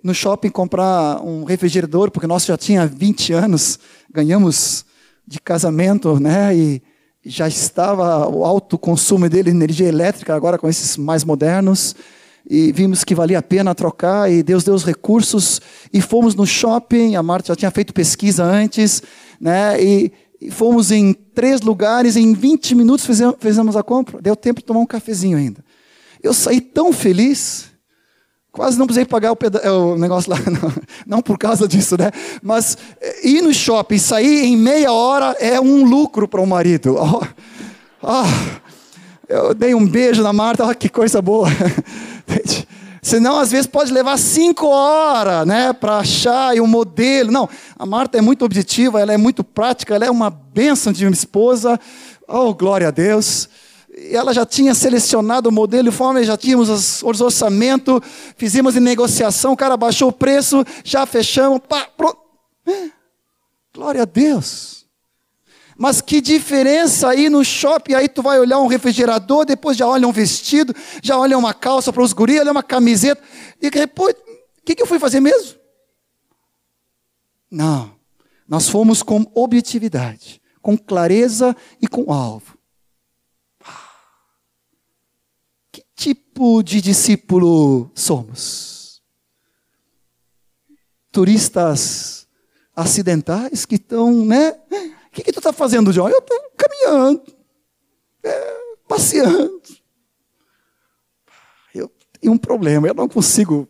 [0.02, 3.78] no shopping comprar um refrigerador, porque nós já tinha 20 anos,
[4.10, 4.86] ganhamos
[5.26, 6.56] de casamento, né?
[6.56, 6.82] E
[7.26, 11.96] já estava o alto consumo dele de energia elétrica, agora com esses mais modernos.
[12.48, 15.60] E vimos que valia a pena trocar, e Deus deu os recursos,
[15.92, 17.16] e fomos no shopping.
[17.16, 19.02] A Marta já tinha feito pesquisa antes,
[19.40, 19.82] né?
[19.82, 23.04] E, e fomos em três lugares, em 20 minutos
[23.40, 24.22] fizemos a compra.
[24.22, 25.64] Deu tempo de tomar um cafezinho ainda.
[26.22, 27.75] Eu saí tão feliz
[28.56, 30.72] Quase não precisei pagar o, peda- o negócio lá, não,
[31.06, 32.10] não por causa disso, né?
[32.42, 36.96] Mas eh, ir no shopping, sair em meia hora é um lucro para o marido.
[38.02, 38.24] Oh, ah,
[39.26, 41.48] eu dei um beijo na Marta, oh, que coisa boa.
[43.02, 47.32] Senão, às vezes, pode levar cinco horas né, para achar o modelo.
[47.32, 51.04] Não, a Marta é muito objetiva, ela é muito prática, ela é uma bênção de
[51.04, 51.80] uma esposa.
[52.28, 53.48] Oh, glória a Deus
[53.96, 58.02] ela já tinha selecionado o modelo forma, já tínhamos os, os orçamento,
[58.36, 62.18] fizemos em negociação, o cara baixou o preço, já fechamos, pá, pronto.
[63.72, 64.84] Glória a Deus.
[65.78, 70.06] Mas que diferença aí no shopping, aí tu vai olhar um refrigerador, depois já olha
[70.06, 73.22] um vestido, já olha uma calça para os guris, olha uma camiseta,
[73.60, 75.58] e depois, o que, que eu fui fazer mesmo?
[77.50, 77.94] Não,
[78.48, 82.55] nós fomos com objetividade, com clareza e com alvo.
[85.96, 89.02] Tipo de discípulo somos?
[91.10, 92.28] Turistas
[92.74, 94.50] acidentais que estão, né?
[94.50, 96.10] O que, que tu está fazendo, João?
[96.10, 97.22] Eu estou caminhando,
[98.22, 99.62] é, passeando.
[101.74, 101.90] Eu
[102.20, 103.66] tenho um problema, eu não consigo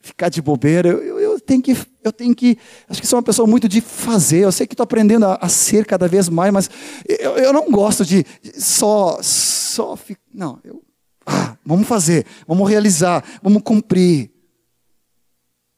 [0.00, 0.88] ficar de bobeira.
[0.88, 2.58] Eu, eu, eu, tenho que, eu tenho que.
[2.88, 4.40] Acho que sou uma pessoa muito de fazer.
[4.40, 6.70] Eu sei que estou aprendendo a, a, ser cada vez mais, mas
[7.06, 8.26] eu, eu não gosto de
[8.58, 9.96] só, só.
[10.34, 10.82] Não, eu
[11.30, 14.30] ah, vamos fazer, vamos realizar, vamos cumprir.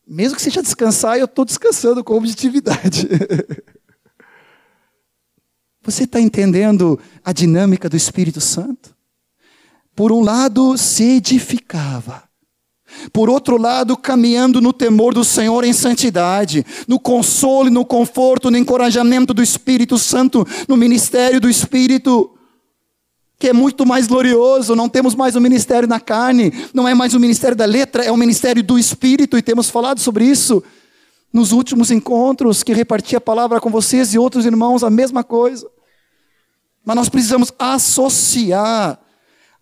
[0.07, 3.09] Mesmo que seja descansar, eu estou descansando com objetividade.
[5.84, 8.94] Você está entendendo a dinâmica do Espírito Santo?
[9.94, 12.22] Por um lado, se edificava.
[13.12, 18.57] Por outro lado, caminhando no temor do Senhor em santidade, no consolo, no conforto, no
[18.57, 22.32] encorajamento do Espírito Santo, no ministério do Espírito
[23.43, 24.76] que é muito mais glorioso.
[24.76, 27.64] Não temos mais o um ministério na carne, não é mais o um ministério da
[27.64, 30.62] letra, é o um ministério do Espírito, e temos falado sobre isso
[31.32, 35.68] nos últimos encontros que reparti a palavra com vocês e outros irmãos, a mesma coisa.
[36.84, 39.01] Mas nós precisamos associar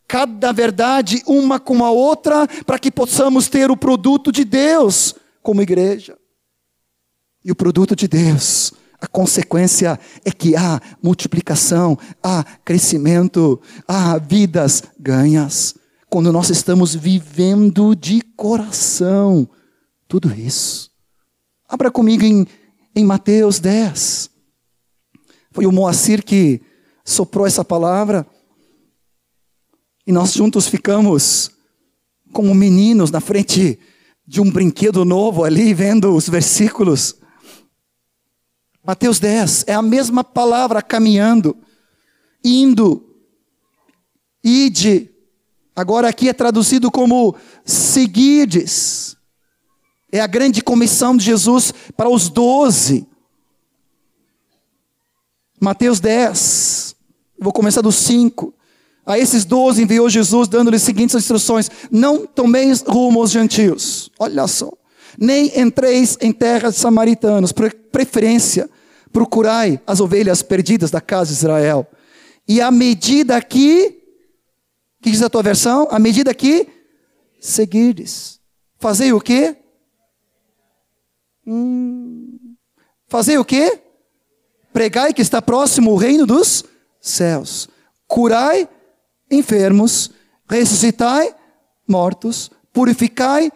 [0.07, 5.63] cada verdade uma com a outra para que possamos ter o produto de Deus como
[5.63, 6.19] igreja.
[7.43, 14.83] E o produto de Deus a consequência é que há multiplicação, há crescimento, há vidas
[14.99, 15.75] ganhas.
[16.09, 19.49] Quando nós estamos vivendo de coração
[20.11, 20.91] tudo isso.
[21.69, 22.45] Abra comigo em,
[22.97, 24.29] em Mateus 10.
[25.53, 26.61] Foi o Moacir que
[27.05, 28.27] soprou essa palavra.
[30.05, 31.53] E nós juntos ficamos
[32.33, 33.79] como meninos na frente
[34.27, 37.20] de um brinquedo novo ali, vendo os versículos.
[38.85, 41.57] Mateus 10, é a mesma palavra caminhando,
[42.43, 43.15] indo,
[44.43, 45.11] ide.
[45.77, 49.17] Agora aqui é traduzido como seguides.
[50.11, 53.07] É a grande comissão de Jesus para os doze.
[55.61, 56.97] Mateus 10,
[57.39, 58.55] vou começar do 5.
[59.05, 64.11] A esses doze enviou Jesus, dando-lhes seguintes instruções: Não tomeis rumo aos gentios.
[64.19, 64.80] Olha só
[65.19, 68.69] nem entreis em terras samaritanos, por preferência,
[69.13, 71.87] procurai as ovelhas perdidas da casa de Israel.
[72.47, 74.03] E à medida que,
[75.03, 75.89] que diz a tua versão?
[75.91, 76.69] À medida que
[77.41, 78.41] seguirdes.
[78.79, 79.57] Fazei o quê?
[81.47, 82.57] Hum,
[83.09, 83.81] fazei o quê?
[84.73, 86.65] Pregai que está próximo o reino dos
[87.01, 87.69] céus.
[88.07, 88.69] Curai
[89.31, 90.11] enfermos,
[90.49, 91.35] ressuscitai
[91.87, 93.51] mortos, purificai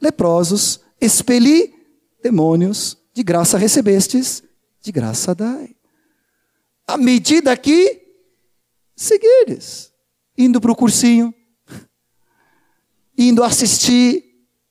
[0.00, 1.74] leprosos, expeli
[2.22, 4.42] demônios, de graça recebestes,
[4.80, 5.74] de graça dai.
[6.86, 8.00] À medida que
[8.94, 9.92] seguires,
[10.36, 11.34] indo para o cursinho,
[13.16, 14.24] indo assistir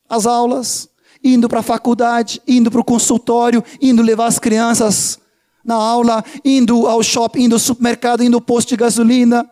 [0.07, 0.89] às aulas,
[1.23, 5.19] indo para a faculdade, indo para o consultório, indo levar as crianças
[5.63, 9.49] na aula, indo ao shopping, indo ao supermercado, indo ao posto de gasolina.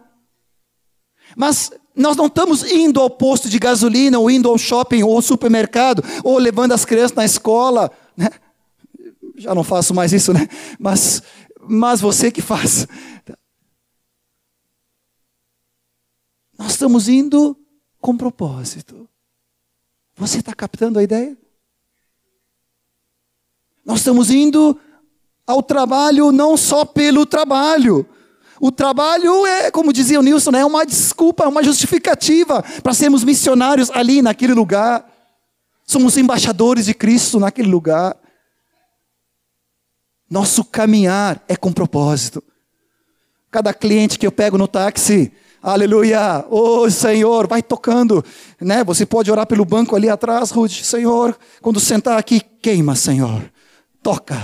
[1.35, 5.21] Mas nós não estamos indo ao posto de gasolina, ou indo ao shopping, ou ao
[5.21, 7.89] supermercado, ou levando as crianças na escola.
[8.17, 8.29] Né?
[9.37, 10.47] Já não faço mais isso, né?
[10.77, 11.23] Mas,
[11.67, 12.87] mas você que faz.
[16.57, 17.57] Nós estamos indo
[18.01, 19.09] com propósito.
[20.17, 21.37] Você está captando a ideia?
[23.85, 24.79] Nós estamos indo
[25.45, 28.07] ao trabalho não só pelo trabalho.
[28.59, 33.23] O trabalho é, como dizia o Nilson, é uma desculpa, é uma justificativa para sermos
[33.23, 35.05] missionários ali naquele lugar.
[35.85, 38.15] Somos embaixadores de Cristo naquele lugar.
[40.29, 42.43] Nosso caminhar é com propósito.
[43.51, 45.31] Cada cliente que eu pego no táxi,
[45.65, 46.45] Aleluia.
[46.47, 48.23] Oh, Senhor, vai tocando,
[48.61, 48.83] né?
[48.83, 50.83] Você pode orar pelo banco ali atrás, Ruth.
[50.83, 53.51] Senhor, quando sentar aqui, queima, Senhor.
[54.03, 54.37] Toca.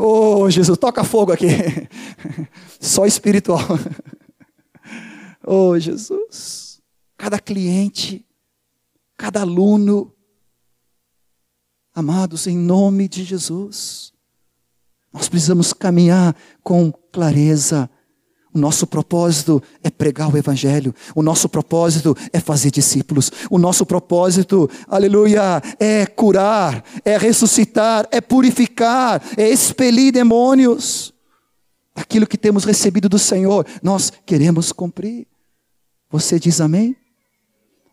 [0.00, 1.48] Oh, Jesus, toca fogo aqui.
[2.80, 3.60] Só espiritual.
[5.50, 6.82] Oh, Jesus.
[7.16, 8.26] Cada cliente,
[9.16, 10.14] cada aluno,
[11.94, 14.12] amados, em nome de Jesus,
[15.10, 17.88] nós precisamos caminhar com clareza
[18.58, 20.92] o nosso propósito é pregar o Evangelho.
[21.14, 23.30] O nosso propósito é fazer discípulos.
[23.48, 31.14] O nosso propósito, aleluia, é curar, é ressuscitar, é purificar, é expelir demônios.
[31.94, 35.26] Aquilo que temos recebido do Senhor, nós queremos cumprir.
[36.10, 36.96] Você diz amém?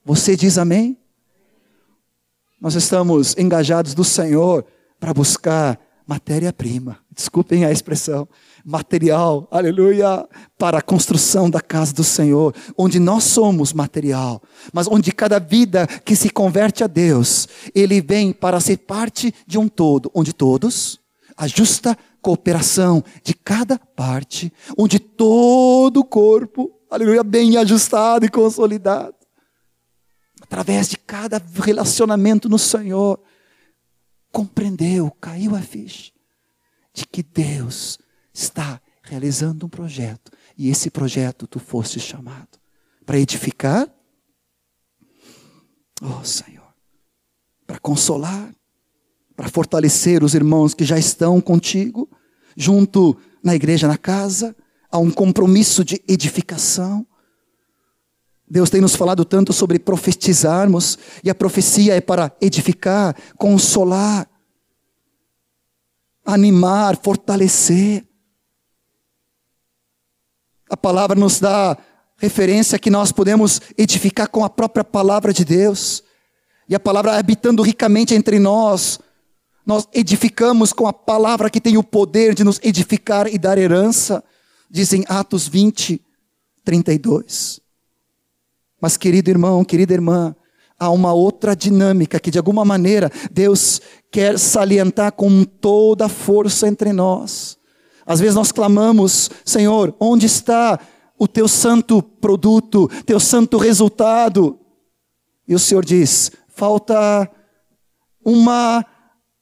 [0.03, 0.97] Você diz amém?
[2.59, 4.66] Nós estamos engajados do Senhor
[4.99, 6.97] para buscar matéria-prima.
[7.11, 8.28] Desculpem a expressão
[8.66, 14.41] material, aleluia, para a construção da casa do Senhor, onde nós somos material,
[14.74, 19.59] mas onde cada vida que se converte a Deus, ele vem para ser parte de
[19.59, 20.99] um todo, onde todos,
[21.38, 29.13] a justa cooperação de cada parte, onde todo o corpo, aleluia, bem ajustado e consolidado,
[30.41, 33.22] através de cada relacionamento no Senhor,
[34.32, 36.11] compreendeu, caiu a ficha
[36.95, 37.99] de que Deus
[38.36, 40.31] está realizando um projeto.
[40.57, 42.59] E esse projeto tu foste chamado
[43.05, 43.88] para edificar,
[46.01, 46.73] oh Senhor,
[47.65, 48.53] para consolar,
[49.36, 52.09] para fortalecer os irmãos que já estão contigo,
[52.55, 54.55] junto na igreja, na casa,
[54.89, 57.05] há um compromisso de edificação.
[58.49, 64.29] Deus tem nos falado tanto sobre profetizarmos, e a profecia é para edificar, consolar,
[66.23, 68.04] animar, fortalecer.
[70.70, 71.78] A palavra nos dá
[72.18, 76.03] referência que nós podemos edificar com a própria palavra de Deus.
[76.68, 78.99] E a palavra habitando ricamente entre nós,
[79.66, 84.24] nós edificamos com a palavra que tem o poder de nos edificar e dar herança,
[84.70, 86.01] dizem Atos 20,
[86.63, 87.59] 32.
[88.82, 90.36] Mas, querido irmão, querida irmã,
[90.80, 96.68] há uma outra dinâmica que, de alguma maneira, Deus quer salientar com toda a força
[96.68, 97.57] entre nós.
[98.05, 100.79] Às vezes nós clamamos, Senhor, onde está
[101.17, 104.59] o teu santo produto, teu santo resultado?
[105.47, 107.29] E o Senhor diz: falta
[108.23, 108.85] uma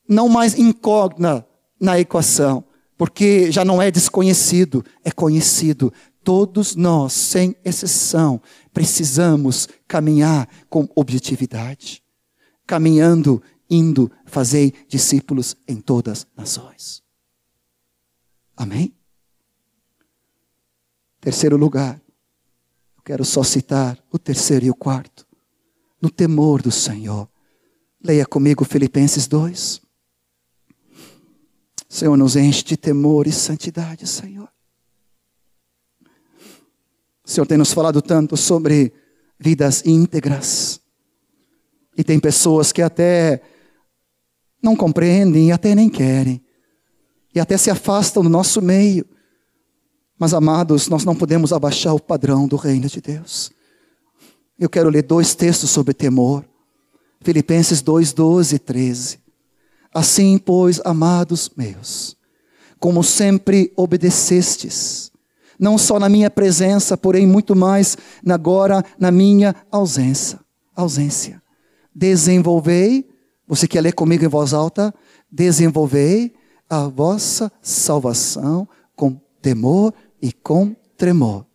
[0.08, 1.46] não mais incógnita
[1.80, 2.64] na equação,
[2.98, 5.92] porque já não é desconhecido, é conhecido.
[6.24, 8.42] Todos nós, sem exceção,
[8.74, 12.02] precisamos caminhar com objetividade,
[12.66, 17.03] caminhando, indo, fazer discípulos em todas as nações.
[18.64, 18.96] Amém?
[21.20, 22.02] Terceiro lugar,
[22.96, 25.28] eu quero só citar o terceiro e o quarto.
[26.02, 27.30] No temor do Senhor.
[28.02, 29.82] Leia comigo Filipenses 2.
[31.90, 34.50] Senhor, nos enche de temor e santidade, Senhor.
[37.26, 38.94] O Senhor tem nos falado tanto sobre
[39.38, 40.80] vidas íntegras.
[41.98, 43.42] E tem pessoas que até
[44.62, 46.42] não compreendem e até nem querem
[47.34, 49.06] e até se afastam do nosso meio.
[50.18, 53.52] Mas, amados, nós não podemos abaixar o padrão do reino de Deus.
[54.60, 56.46] Eu quero ler dois textos sobre temor.
[57.22, 59.20] Filipenses 2, 12 e 13.
[59.94, 62.18] Assim, pois, amados meus,
[62.80, 65.12] como sempre obedecestes,
[65.60, 70.40] não só na minha presença, porém muito mais agora na minha ausência.
[70.76, 71.42] Ausência.
[71.96, 73.08] Desenvolvei,
[73.48, 74.94] você quer ler comigo em voz alta?
[75.32, 76.34] Desenvolvei
[76.74, 81.46] a vossa salvação com temor e com tremor.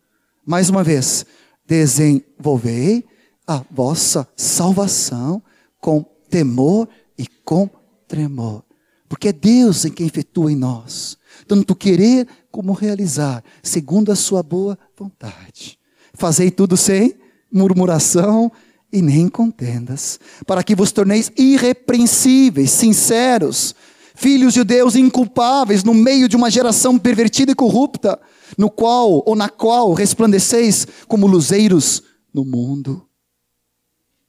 [0.45, 1.25] Mais uma vez,
[1.67, 3.03] desenvolvei
[3.45, 5.43] a vossa salvação
[5.81, 7.69] com temor e com
[8.07, 8.63] tremor.
[9.09, 11.17] Porque é Deus em quem efetua em nós,
[11.47, 15.77] tanto querer como realizar, segundo a sua boa vontade.
[16.13, 17.15] Fazei tudo sem
[17.51, 18.49] murmuração
[18.91, 23.75] e nem contendas, para que vos torneis irrepreensíveis, sinceros,
[24.19, 28.19] filhos de Deus inculpáveis no meio de uma geração pervertida e corrupta,
[28.57, 32.03] no qual ou na qual resplandeceis como luzeiros
[32.33, 33.05] no mundo.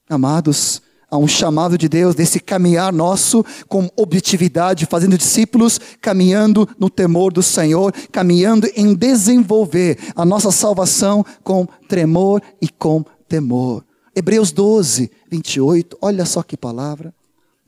[0.09, 0.81] Amados,
[1.11, 7.33] há um chamado de Deus desse caminhar nosso com objetividade, fazendo discípulos, caminhando no temor
[7.33, 13.85] do Senhor, caminhando em desenvolver a nossa salvação com tremor e com temor.
[14.15, 17.13] Hebreus 12, 28, olha só que palavra,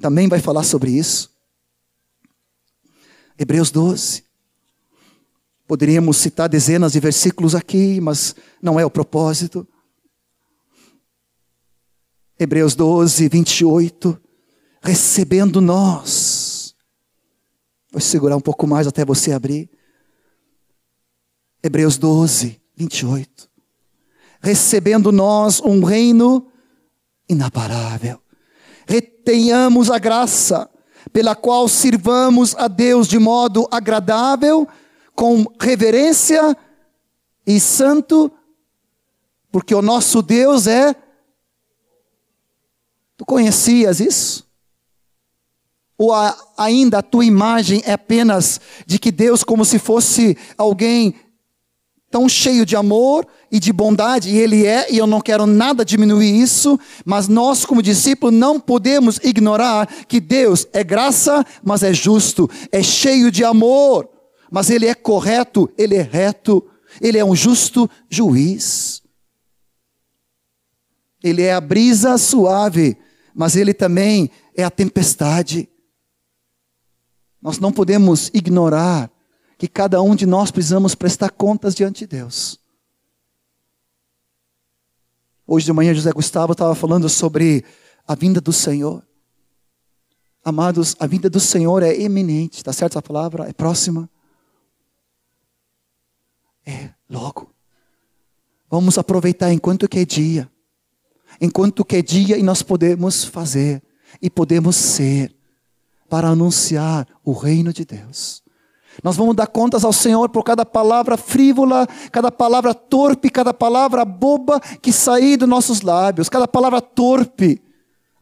[0.01, 1.32] também vai falar sobre isso.
[3.43, 4.25] Hebreus 12.
[5.67, 9.67] Poderíamos citar dezenas de versículos aqui, mas não é o propósito.
[12.39, 14.21] Hebreus 12, 28.
[14.83, 16.75] Recebendo nós.
[17.91, 19.71] Vou segurar um pouco mais até você abrir.
[21.63, 23.53] Hebreus 12, 28
[24.43, 26.49] recebendo nós um reino
[27.29, 28.21] inaparável.
[28.87, 30.69] Retenhamos a graça
[31.13, 34.67] pela qual sirvamos a Deus de modo agradável,
[35.15, 36.57] com reverência
[37.47, 38.33] e santo,
[39.51, 40.95] porque o nosso Deus é.
[43.17, 44.51] Tu conhecias isso?
[45.99, 51.15] Ou a, ainda a tua imagem é apenas de que Deus, como se fosse alguém
[52.13, 55.83] tão cheio de amor e de bondade, e Ele é, e eu não quero nada
[55.83, 61.93] diminuir isso, mas nós, como discípulos, não podemos ignorar que Deus é graça, mas é
[61.95, 64.07] justo, é cheio de amor,
[64.51, 66.63] mas Ele é correto, Ele é reto,
[67.01, 69.03] Ele é um justo juiz.
[71.25, 72.99] Ele é a brisa suave,
[73.35, 75.67] mas Ele também é a tempestade.
[77.41, 79.11] Nós não podemos ignorar
[79.63, 82.59] que cada um de nós precisamos prestar contas diante de Deus.
[85.47, 87.65] Hoje de manhã, José Gustavo estava falando sobre
[88.05, 89.07] a vinda do Senhor.
[90.45, 93.49] Amados, a vinda do Senhor é eminente, está certo essa palavra?
[93.49, 94.11] É próxima?
[96.67, 97.55] É logo.
[98.69, 100.51] Vamos aproveitar enquanto que é dia.
[101.41, 103.81] Enquanto que é dia e nós podemos fazer
[104.21, 105.33] e podemos ser
[106.09, 108.42] para anunciar o reino de Deus.
[109.03, 114.05] Nós vamos dar contas ao Senhor por cada palavra frívola, cada palavra torpe, cada palavra
[114.05, 117.63] boba que sair dos nossos lábios, cada palavra torpe,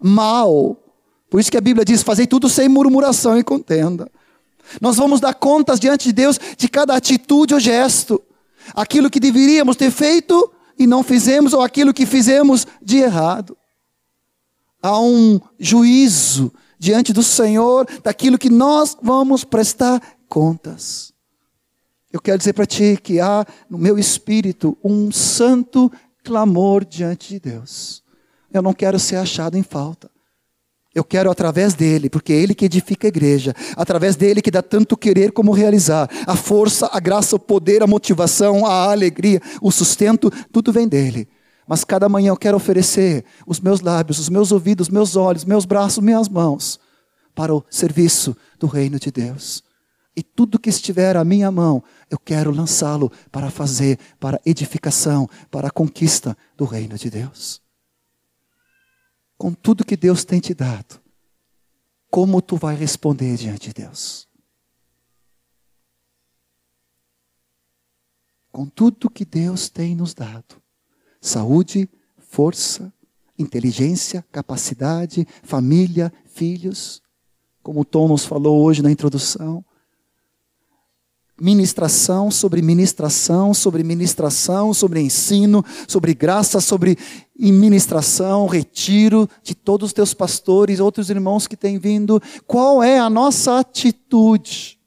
[0.00, 0.76] mal.
[1.28, 4.10] Por isso que a Bíblia diz: fazei tudo sem murmuração e contenda.
[4.80, 8.22] Nós vamos dar contas diante de Deus de cada atitude ou gesto,
[8.74, 13.56] aquilo que deveríamos ter feito e não fizemos, ou aquilo que fizemos de errado.
[14.82, 20.00] Há um juízo diante do Senhor daquilo que nós vamos prestar
[20.30, 21.12] contas.
[22.12, 25.90] Eu quero dizer para ti que há no meu espírito um santo
[26.24, 28.02] clamor diante de Deus.
[28.52, 30.08] Eu não quero ser achado em falta.
[30.92, 34.60] Eu quero através dele, porque é ele que edifica a igreja, através dele que dá
[34.60, 36.08] tanto querer como realizar.
[36.26, 41.28] A força, a graça, o poder, a motivação, a alegria, o sustento, tudo vem dele.
[41.66, 45.64] Mas cada manhã eu quero oferecer os meus lábios, os meus ouvidos, meus olhos, meus
[45.64, 46.80] braços, minhas mãos
[47.36, 49.62] para o serviço do reino de Deus.
[50.16, 55.68] E tudo que estiver à minha mão, eu quero lançá-lo para fazer, para edificação, para
[55.68, 57.62] a conquista do reino de Deus.
[59.38, 61.00] Com tudo que Deus tem te dado,
[62.10, 64.28] como tu vai responder diante de Deus?
[68.50, 70.60] Com tudo que Deus tem nos dado:
[71.20, 71.88] saúde,
[72.18, 72.92] força,
[73.38, 77.00] inteligência, capacidade, família, filhos,
[77.62, 79.64] como o Tom nos falou hoje na introdução
[81.40, 86.98] ministração sobre ministração, sobre ministração, sobre ensino, sobre graça, sobre
[87.38, 92.20] ministração, retiro de todos os teus pastores, outros irmãos que têm vindo.
[92.46, 94.78] Qual é a nossa atitude?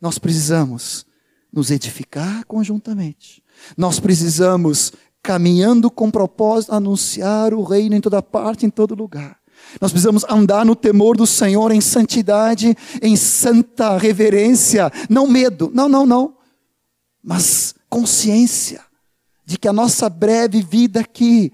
[0.00, 1.04] Nós precisamos
[1.52, 3.42] nos edificar conjuntamente.
[3.76, 9.37] Nós precisamos, caminhando com propósito, anunciar o reino em toda parte, em todo lugar.
[9.80, 15.88] Nós precisamos andar no temor do Senhor, em santidade, em santa reverência, não medo, não,
[15.88, 16.36] não, não,
[17.22, 18.80] mas consciência
[19.44, 21.52] de que a nossa breve vida aqui,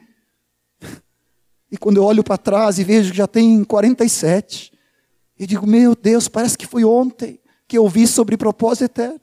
[1.71, 4.73] e quando eu olho para trás e vejo que já tem 47,
[5.39, 7.41] eu digo, meu Deus, parece que foi ontem.
[7.67, 9.21] que eu ouvi sobre propósito eterno.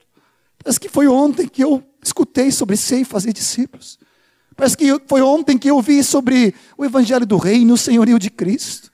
[0.62, 3.98] Parece que foi ontem que eu escutei sobre ser e fazer discípulos.
[4.62, 8.30] Parece que foi ontem que eu ouvi sobre o Evangelho do Reino, o senhorio de
[8.30, 8.91] Cristo.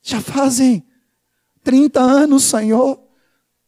[0.00, 0.86] Já fazem
[1.64, 3.00] 30 anos, Senhor.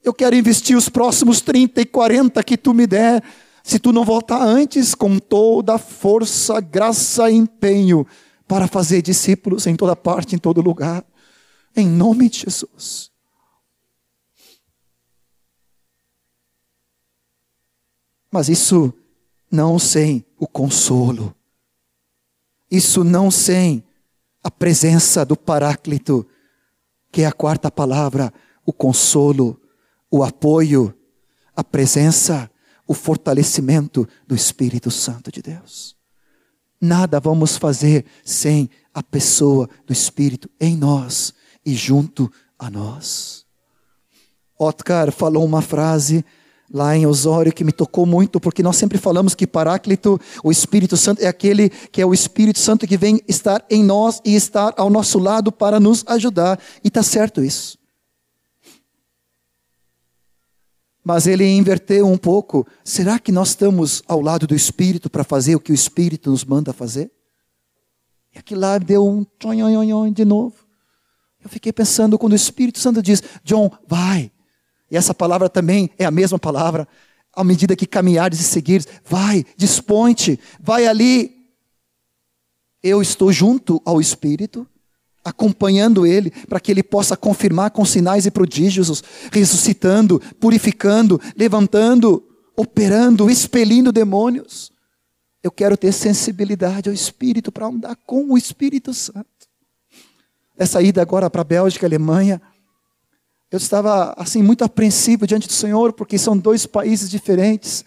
[0.05, 3.21] Eu quero investir os próximos 30 e 40 que tu me der.
[3.65, 8.07] Se tu não voltar antes, com toda força, graça e empenho,
[8.47, 11.05] para fazer discípulos em toda parte, em todo lugar.
[11.75, 13.11] Em nome de Jesus.
[18.31, 18.95] Mas isso
[19.51, 21.35] não sem o consolo.
[22.71, 23.85] Isso não sem
[24.43, 26.27] a presença do Paráclito,
[27.11, 28.33] que é a quarta palavra,
[28.65, 29.61] o consolo,
[30.11, 30.95] o apoio,
[31.55, 32.51] a presença,
[32.87, 35.97] o fortalecimento do Espírito Santo de Deus.
[36.81, 41.33] Nada vamos fazer sem a pessoa do Espírito em nós
[41.65, 43.47] e junto a nós.
[44.59, 46.25] Otcar falou uma frase
[46.73, 50.97] lá em Osório que me tocou muito, porque nós sempre falamos que Paráclito, o Espírito
[50.97, 54.75] Santo, é aquele que é o Espírito Santo que vem estar em nós e estar
[54.77, 56.59] ao nosso lado para nos ajudar.
[56.83, 57.79] E está certo isso.
[61.05, 62.67] Mas ele inverteu um pouco.
[62.83, 66.45] Será que nós estamos ao lado do Espírito para fazer o que o Espírito nos
[66.45, 67.13] manda fazer?
[68.35, 69.25] E aqui lá deu um
[70.13, 70.67] de novo.
[71.43, 74.33] Eu fiquei pensando quando o Espírito Santo diz: John, vai.
[74.91, 76.87] E essa palavra também é a mesma palavra.
[77.33, 81.35] À medida que caminhares e seguires, vai, dispõe-te, vai ali.
[82.83, 84.67] Eu estou junto ao Espírito,
[85.25, 92.23] acompanhando ele, para que ele possa confirmar com sinais e prodígios, ressuscitando, purificando, levantando,
[92.57, 94.73] operando, expelindo demônios.
[95.43, 99.27] Eu quero ter sensibilidade ao Espírito para andar com o Espírito Santo.
[100.57, 102.41] Essa ida agora para a Bélgica, Alemanha,
[103.51, 107.85] eu estava assim muito apreensivo diante do Senhor, porque são dois países diferentes.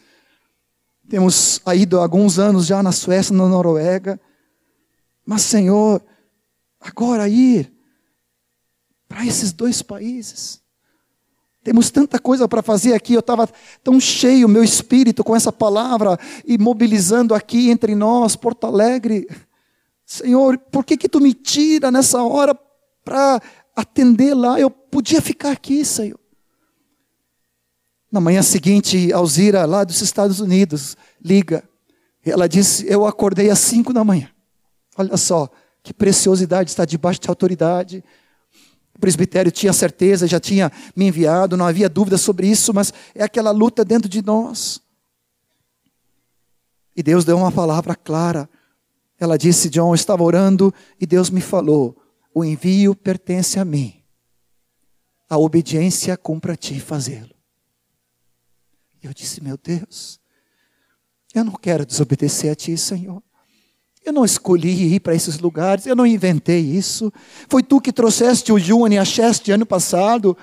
[1.10, 4.20] Temos ido há alguns anos já na Suécia, na Noruega.
[5.26, 6.01] Mas, Senhor,
[6.80, 7.72] agora ir
[9.07, 10.62] para esses dois países.
[11.62, 13.14] Temos tanta coisa para fazer aqui.
[13.14, 13.49] Eu estava
[13.84, 19.28] tão cheio, meu espírito, com essa palavra e mobilizando aqui entre nós, Porto Alegre.
[20.05, 22.57] Senhor, por que que tu me tira nessa hora
[23.03, 23.41] para
[23.82, 26.20] atender lá, eu podia ficar aqui, Senhor.
[28.12, 31.64] Na manhã seguinte, Alzira, lá dos Estados Unidos, liga.
[32.26, 34.30] Ela disse: Eu acordei às cinco da manhã.
[34.98, 35.50] Olha só,
[35.84, 38.04] que preciosidade está debaixo de autoridade.
[38.96, 43.24] O presbitério tinha certeza, já tinha me enviado, não havia dúvida sobre isso, mas é
[43.24, 44.82] aquela luta dentro de nós.
[46.96, 48.50] E Deus deu uma palavra clara.
[49.20, 51.96] Ela disse: John, eu estava orando e Deus me falou:
[52.34, 54.02] o envio pertence a mim.
[55.30, 57.36] A obediência cumpre a ti fazê-lo.
[59.02, 60.20] E eu disse, meu Deus,
[61.34, 63.22] eu não quero desobedecer a ti, Senhor.
[64.04, 67.12] Eu não escolhi ir para esses lugares, eu não inventei isso.
[67.48, 68.58] Foi tu que trouxeste o
[68.88, 70.38] e a Cheste ano passado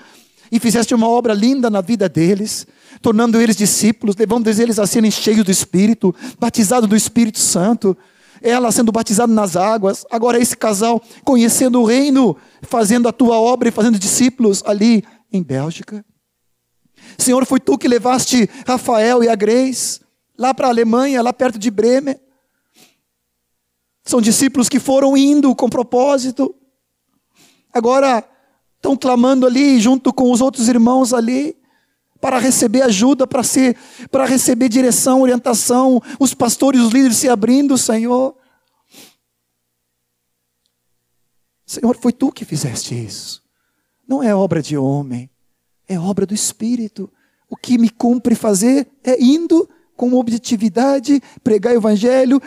[0.51, 2.65] e fizeste uma obra linda na vida deles,
[3.01, 7.97] tornando eles discípulos, levando eles a serem cheios do Espírito, batizados do Espírito Santo
[8.41, 13.69] ela sendo batizada nas águas, agora esse casal conhecendo o reino, fazendo a tua obra
[13.69, 16.05] e fazendo discípulos ali em Bélgica.
[17.17, 19.99] Senhor, foi tu que levaste Rafael e a Grace
[20.37, 22.15] lá para a Alemanha, lá perto de Bremen.
[24.03, 26.55] São discípulos que foram indo com propósito.
[27.73, 28.23] Agora
[28.75, 31.57] estão clamando ali junto com os outros irmãos ali
[32.19, 33.77] para receber ajuda, para ser,
[34.11, 38.35] para receber direção, orientação, os pastores, os líderes se abrindo, Senhor.
[41.65, 43.43] Senhor, foi tu que fizeste isso.
[44.07, 45.29] Não é obra de homem,
[45.87, 47.11] é obra do Espírito.
[47.49, 52.41] O que me cumpre fazer é indo com objetividade, pregar o evangelho,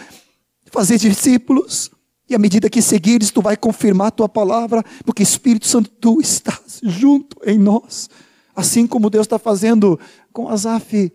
[0.67, 1.91] fazer discípulos.
[2.29, 6.21] E à medida que seguires, tu vai confirmar a tua palavra, porque Espírito Santo, tu
[6.21, 8.09] estás junto em nós.
[8.55, 9.99] Assim como Deus está fazendo
[10.33, 11.13] com Asaf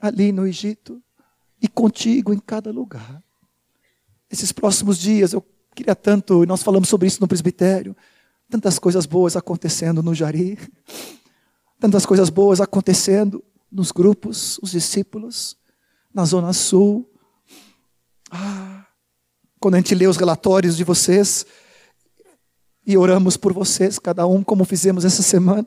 [0.00, 1.02] ali no Egito
[1.60, 3.22] e contigo em cada lugar.
[4.30, 7.96] Esses próximos dias eu queria tanto, e nós falamos sobre isso no presbitério,
[8.48, 10.58] tantas coisas boas acontecendo no Jari,
[11.78, 15.56] tantas coisas boas acontecendo nos grupos, os discípulos,
[16.14, 17.08] na Zona Sul.
[18.30, 18.86] Ah,
[19.60, 21.44] quando a gente lê os relatórios de vocês
[22.86, 25.66] e oramos por vocês, cada um como fizemos essa semana,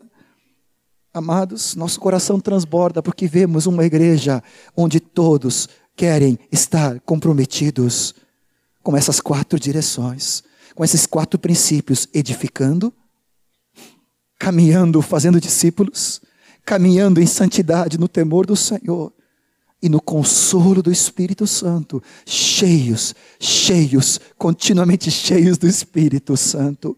[1.12, 4.44] Amados, nosso coração transborda porque vemos uma igreja
[4.78, 8.14] onde todos querem estar comprometidos
[8.84, 10.44] com essas quatro direções,
[10.76, 12.94] com esses quatro princípios: edificando,
[14.38, 16.22] caminhando, fazendo discípulos,
[16.64, 19.12] caminhando em santidade no temor do Senhor
[19.82, 26.96] e no consolo do Espírito Santo, cheios, cheios, continuamente cheios do Espírito Santo,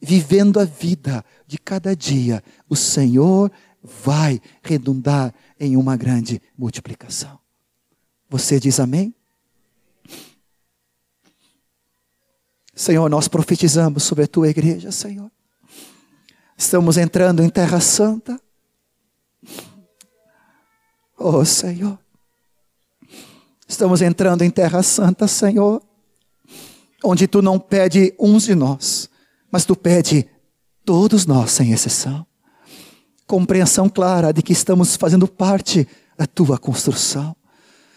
[0.00, 3.50] vivendo a vida de cada dia, o Senhor
[3.82, 7.38] vai redundar em uma grande multiplicação.
[8.28, 9.14] Você diz amém?
[12.74, 15.30] Senhor, nós profetizamos sobre a tua igreja, Senhor.
[16.56, 18.40] Estamos entrando em Terra Santa.
[21.16, 21.98] Oh, Senhor.
[23.66, 25.82] Estamos entrando em Terra Santa, Senhor.
[27.02, 29.10] Onde tu não pede uns de nós,
[29.50, 30.28] mas tu pede
[30.84, 32.26] todos nós, sem exceção.
[33.26, 35.86] Compreensão clara de que estamos fazendo parte
[36.16, 37.36] da tua construção.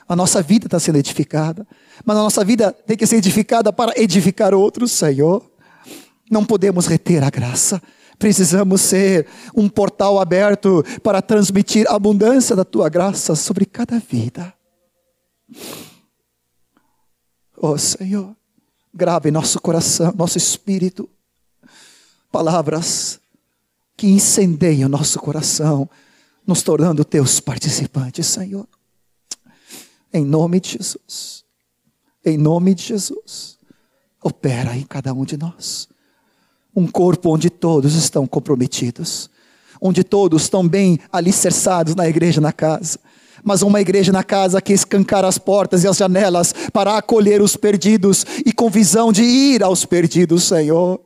[0.07, 1.65] A nossa vida está sendo edificada,
[2.03, 5.49] mas a nossa vida tem que ser edificada para edificar outros, Senhor.
[6.29, 7.81] Não podemos reter a graça.
[8.19, 9.25] Precisamos ser
[9.55, 14.53] um portal aberto para transmitir a abundância da tua graça sobre cada vida.
[17.57, 18.35] Oh Senhor,
[18.93, 21.09] grave nosso coração, nosso espírito,
[22.31, 23.19] palavras
[23.97, 25.87] que incendeiam nosso coração,
[26.47, 28.67] nos tornando teus participantes, Senhor.
[30.11, 31.43] Em nome de Jesus.
[32.25, 33.57] Em nome de Jesus.
[34.23, 35.87] Opera em cada um de nós.
[36.75, 39.29] Um corpo onde todos estão comprometidos.
[39.79, 42.99] Onde todos estão bem alicerçados na igreja, na casa.
[43.43, 47.55] Mas uma igreja na casa que escancar as portas e as janelas para acolher os
[47.55, 50.99] perdidos e com visão de ir aos perdidos, Senhor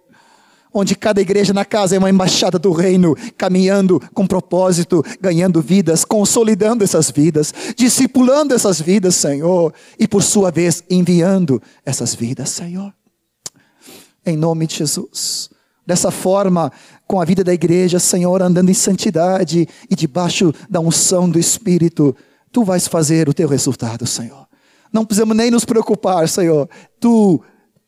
[0.76, 6.04] onde cada igreja na casa é uma embaixada do reino, caminhando com propósito, ganhando vidas,
[6.04, 12.94] consolidando essas vidas, discipulando essas vidas, Senhor, e por sua vez enviando essas vidas, Senhor.
[14.26, 15.50] Em nome de Jesus.
[15.88, 16.70] Dessa forma,
[17.08, 22.14] com a vida da igreja, Senhor, andando em santidade e debaixo da unção do Espírito,
[22.52, 24.46] tu vais fazer o teu resultado, Senhor.
[24.92, 26.68] Não precisamos nem nos preocupar, Senhor.
[27.00, 27.42] Tu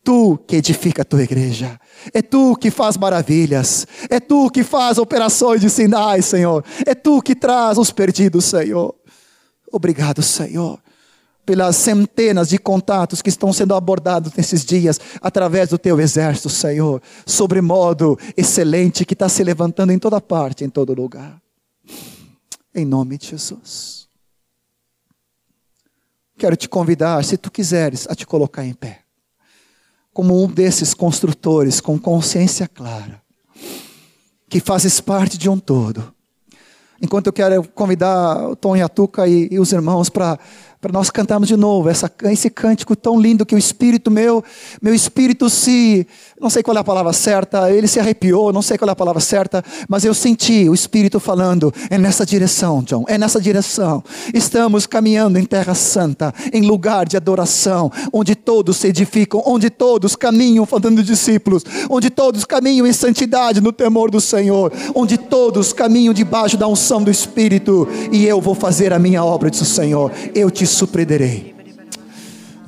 [0.08, 1.78] tu que edifica a tua igreja.
[2.14, 3.86] É tu que faz maravilhas.
[4.08, 6.64] É tu que faz operações de sinais, Senhor.
[6.86, 8.94] É tu que traz os perdidos, Senhor.
[9.70, 10.80] Obrigado, Senhor,
[11.44, 17.02] pelas centenas de contatos que estão sendo abordados nesses dias através do teu exército, Senhor.
[17.26, 21.38] Sobre modo excelente que está se levantando em toda parte, em todo lugar.
[22.74, 24.08] Em nome de Jesus.
[26.38, 29.07] Quero te convidar, se tu quiseres, a te colocar em pé
[30.18, 33.22] como um desses construtores com consciência clara,
[34.48, 36.12] que fazes parte de um todo.
[37.00, 40.36] Enquanto eu quero convidar o Tom e a Tuca e, e os irmãos para
[40.80, 44.44] para nós cantarmos de novo essa, esse cântico tão lindo que o espírito meu,
[44.80, 46.06] meu espírito se,
[46.40, 48.96] não sei qual é a palavra certa, ele se arrepiou, não sei qual é a
[48.96, 54.04] palavra certa, mas eu senti o espírito falando, é nessa direção, John, é nessa direção.
[54.32, 60.14] Estamos caminhando em terra santa, em lugar de adoração, onde todos se edificam, onde todos
[60.14, 66.14] caminham fazendo discípulos, onde todos caminham em santidade no temor do Senhor, onde todos caminham
[66.14, 70.12] debaixo da unção do Espírito, e eu vou fazer a minha obra, diz o Senhor.
[70.34, 71.54] Eu te surpreenderei.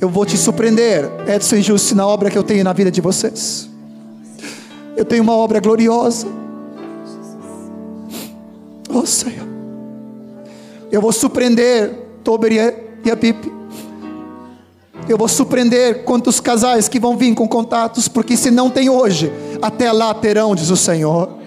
[0.00, 3.00] Eu vou te surpreender, Edson e Justi, na obra que eu tenho na vida de
[3.00, 3.68] vocês.
[4.96, 6.26] Eu tenho uma obra gloriosa.
[8.88, 9.46] Oh Senhor.
[10.90, 11.92] Eu vou surpreender
[12.24, 12.52] Tober
[13.04, 13.52] e a Pipe.
[15.08, 19.32] Eu vou surpreender quantos casais que vão vir com contatos, porque se não tem hoje,
[19.60, 21.39] até lá terão, diz o Senhor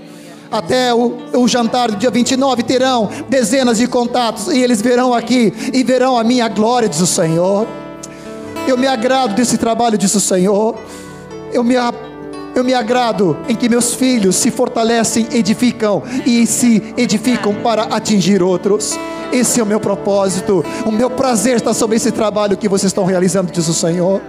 [0.54, 5.51] até o, o jantar do dia 29 terão dezenas de contatos e eles verão aqui
[5.74, 7.68] e verão a minha glória, diz o Senhor.
[8.68, 10.76] Eu me agrado desse trabalho, diz o Senhor.
[11.51, 11.74] Eu me,
[12.54, 18.43] eu me agrado em que meus filhos se fortalecem, edificam e se edificam para atingir
[18.43, 18.97] outros.
[19.32, 20.64] Esse é o meu propósito.
[20.86, 24.22] O meu prazer está sobre esse trabalho que vocês estão realizando, diz o Senhor.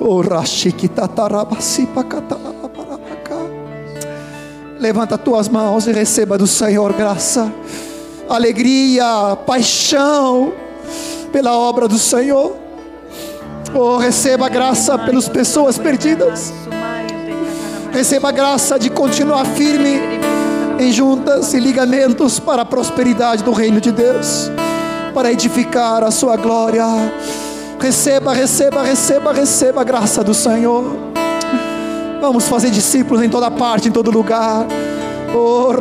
[0.00, 0.22] Oh,
[4.78, 7.52] Levanta tuas mãos e receba do Senhor graça,
[8.28, 10.52] alegria, paixão
[11.32, 12.54] pela obra do Senhor.
[13.74, 16.52] Oh, receba graça pelas pessoas perdidas.
[17.92, 20.00] Receba graça de continuar firme
[20.78, 24.48] em juntas e ligamentos para a prosperidade do reino de Deus,
[25.12, 26.84] para edificar a sua glória.
[27.80, 31.07] Receba, receba, receba, receba a graça do Senhor.
[32.20, 34.66] Vamos fazer discípulos em toda parte, em todo lugar.
[35.34, 35.72] Oh,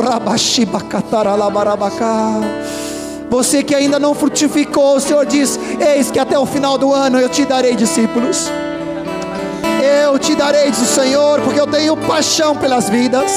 [3.29, 7.19] Você que ainda não frutificou, o Senhor diz: Eis que até o final do ano
[7.19, 8.49] eu te darei discípulos.
[10.03, 13.31] Eu te darei, diz o Senhor, porque eu tenho paixão pelas vidas.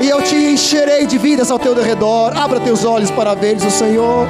[0.00, 2.36] e eu te encherei de vidas ao teu redor.
[2.36, 4.26] Abra teus olhos para veres o Senhor.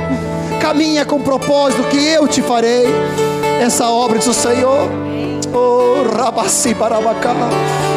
[0.61, 2.87] Caminha com propósito que eu te farei.
[3.61, 5.12] Essa obra diz o Senhor.
[5.55, 7.35] Oh, Rabassi Barabacá.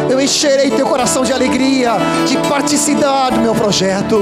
[0.10, 1.94] Eu encherei teu coração de alegria,
[2.28, 4.22] de participar do meu projeto.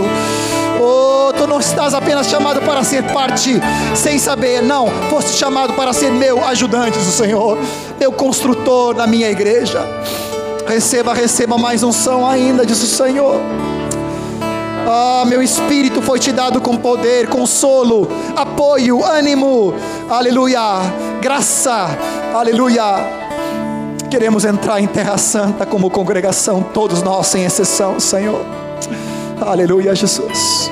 [0.79, 3.59] Oh, tu não estás apenas chamado para ser parte
[3.95, 4.87] sem saber, não.
[5.09, 7.57] Foste chamado para ser meu ajudante do Senhor,
[7.99, 9.81] meu construtor na minha igreja.
[10.67, 13.41] Receba, receba mais unção ainda, diz o Senhor.
[14.87, 19.73] Ah, meu espírito foi te dado com poder, consolo, apoio, ânimo,
[20.09, 20.59] aleluia,
[21.21, 21.87] graça,
[22.33, 23.22] aleluia.
[24.13, 28.45] Queremos entrar em Terra Santa como congregação, todos nós, sem exceção, Senhor.
[29.41, 30.69] Aleluia, Jesus.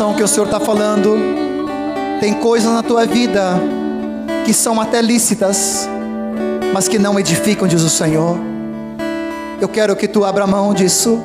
[0.00, 1.14] Atenção que o Senhor está falando.
[2.20, 3.60] Tem coisas na tua vida
[4.46, 5.86] que são até lícitas,
[6.72, 8.38] mas que não edificam, diz o Senhor.
[9.60, 11.22] Eu quero que tu abra mão disso,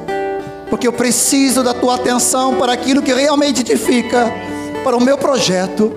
[0.70, 4.30] porque eu preciso da tua atenção para aquilo que realmente edifica,
[4.84, 5.94] para o meu projeto.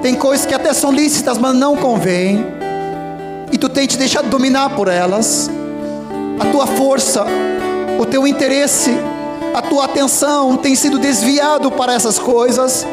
[0.00, 2.46] Tem coisas que até são lícitas, mas não convém,
[3.50, 5.50] e tu tem te deixado dominar por elas.
[6.38, 7.24] A tua força,
[7.98, 8.96] o teu interesse,
[9.56, 12.86] a tua atenção tem sido desviado para essas coisas,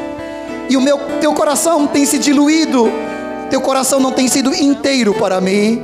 [0.69, 2.89] e o meu teu coração tem se diluído,
[3.49, 5.83] teu coração não tem sido inteiro para mim.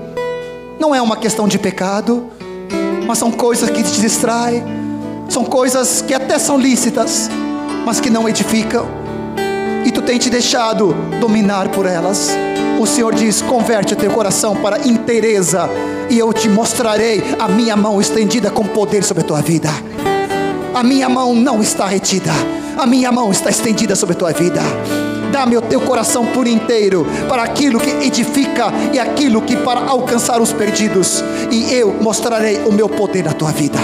[0.79, 2.27] Não é uma questão de pecado,
[3.05, 4.63] mas são coisas que te distraem,
[5.27, 7.29] são coisas que até são lícitas,
[7.85, 8.87] mas que não edificam.
[9.83, 12.29] E tu tem te deixado dominar por elas.
[12.79, 15.69] O Senhor diz: converte o teu coração para inteireza,
[16.09, 19.88] e eu te mostrarei a minha mão estendida com poder sobre a tua vida.
[20.79, 22.31] A minha mão não está retida,
[22.77, 24.61] a minha mão está estendida sobre a tua vida.
[25.29, 30.39] Dá-me o teu coração por inteiro para aquilo que edifica e aquilo que para alcançar
[30.39, 31.21] os perdidos,
[31.51, 33.77] e eu mostrarei o meu poder na tua vida.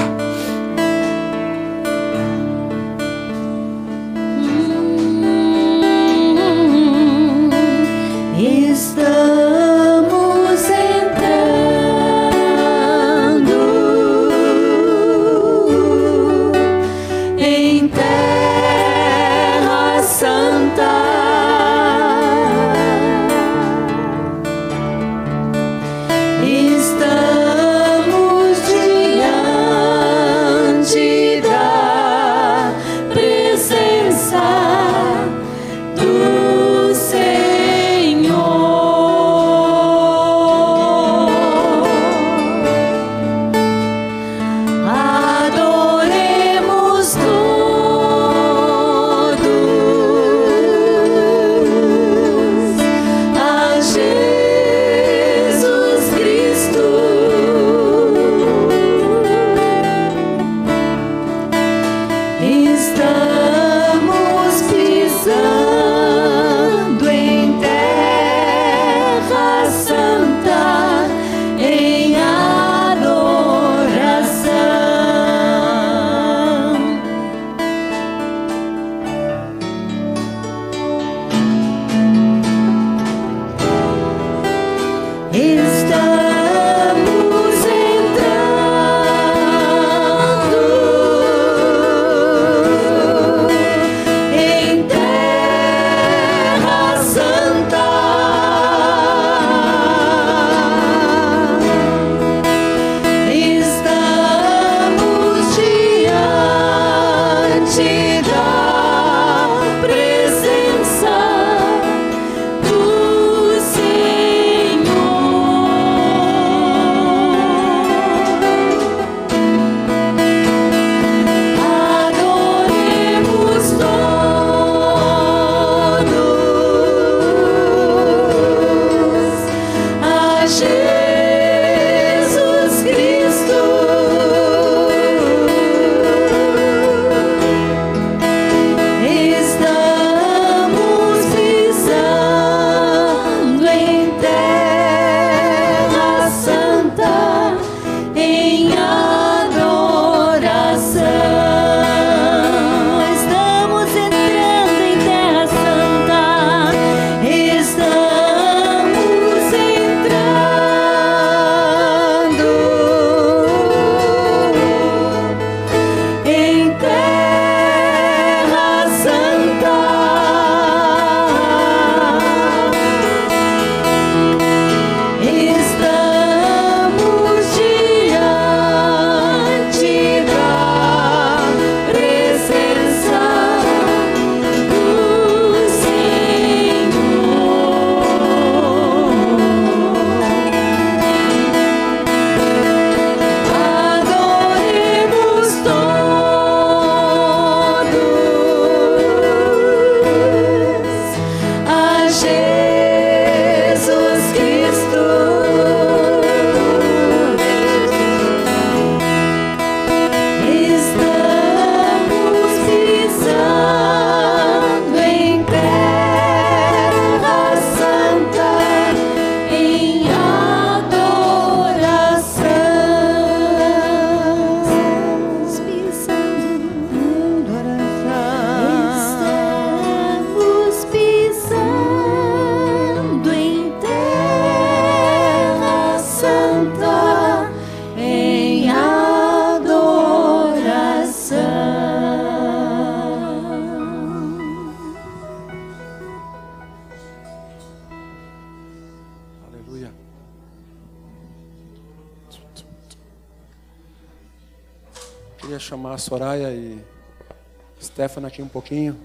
[258.05, 258.95] Stefano aqui um pouquinho.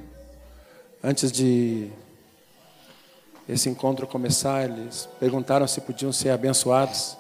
[1.02, 1.90] Antes de
[3.48, 7.16] esse encontro começar, eles perguntaram se podiam ser abençoados,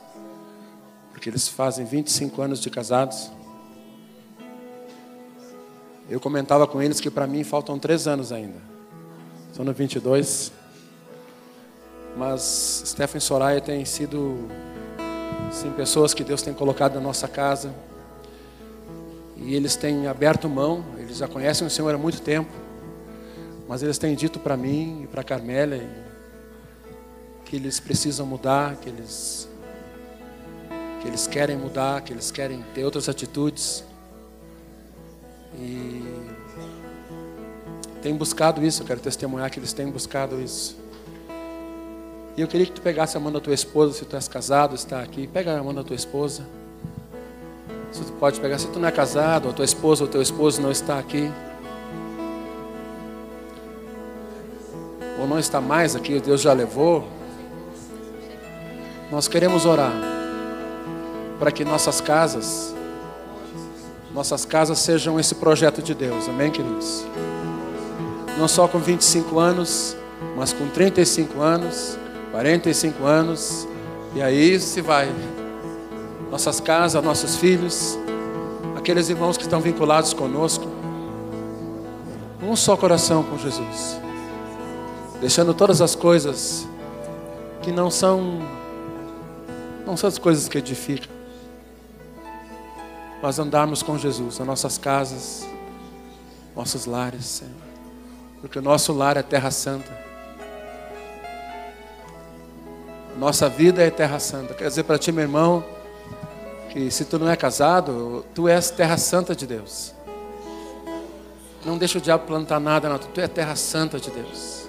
[1.10, 3.30] porque eles fazem 25 anos de casados.
[6.10, 8.58] Eu comentava com eles que para mim faltam três anos ainda.
[9.50, 10.52] Estou no 22.
[12.14, 14.36] Mas e Soraya têm sido
[15.50, 17.74] sim, pessoas que Deus tem colocado na nossa casa.
[19.38, 22.50] E eles têm aberto mão, eles já conhecem o Senhor há muito tempo.
[23.68, 25.88] Mas eles têm dito para mim e para Carmélia
[27.44, 29.48] que eles precisam mudar, que eles,
[31.02, 33.84] que eles querem mudar, que eles querem ter outras atitudes.
[35.58, 36.04] E
[38.00, 40.78] tem buscado isso, eu quero testemunhar que eles têm buscado isso.
[42.36, 44.76] E eu queria que tu pegasse a mão da tua esposa, se tu és casado,
[44.76, 46.46] está aqui, pega a mão da tua esposa.
[47.92, 50.70] Tu pode pegar, se tu não é casado, ou tua esposa ou teu esposo não
[50.70, 51.30] está aqui.
[55.18, 57.06] Ou não está mais aqui, Deus já levou.
[59.10, 59.92] Nós queremos orar
[61.38, 62.74] para que nossas casas,
[64.12, 67.04] nossas casas sejam esse projeto de Deus, amém, queridos?
[68.38, 69.96] Não só com 25 anos,
[70.36, 71.98] mas com 35 anos,
[72.30, 73.66] 45 anos,
[74.14, 75.10] e aí se vai.
[76.30, 77.98] Nossas casas, nossos filhos,
[78.76, 80.66] aqueles irmãos que estão vinculados conosco,
[82.42, 84.00] um só coração com Jesus,
[85.20, 86.66] deixando todas as coisas
[87.62, 88.40] que não são,
[89.86, 91.10] não são as coisas que edificam,
[93.22, 95.46] mas andarmos com Jesus nas nossas casas,
[96.56, 97.52] nossos lares, Senhor,
[98.40, 100.10] porque o nosso lar é terra santa.
[103.18, 104.54] Nossa vida é terra santa.
[104.54, 105.62] Quer dizer para ti, meu irmão,
[106.70, 109.94] que se tu não é casado, tu és terra santa de Deus.
[111.64, 114.68] Não deixa o diabo plantar nada na tua, tu é terra santa de Deus.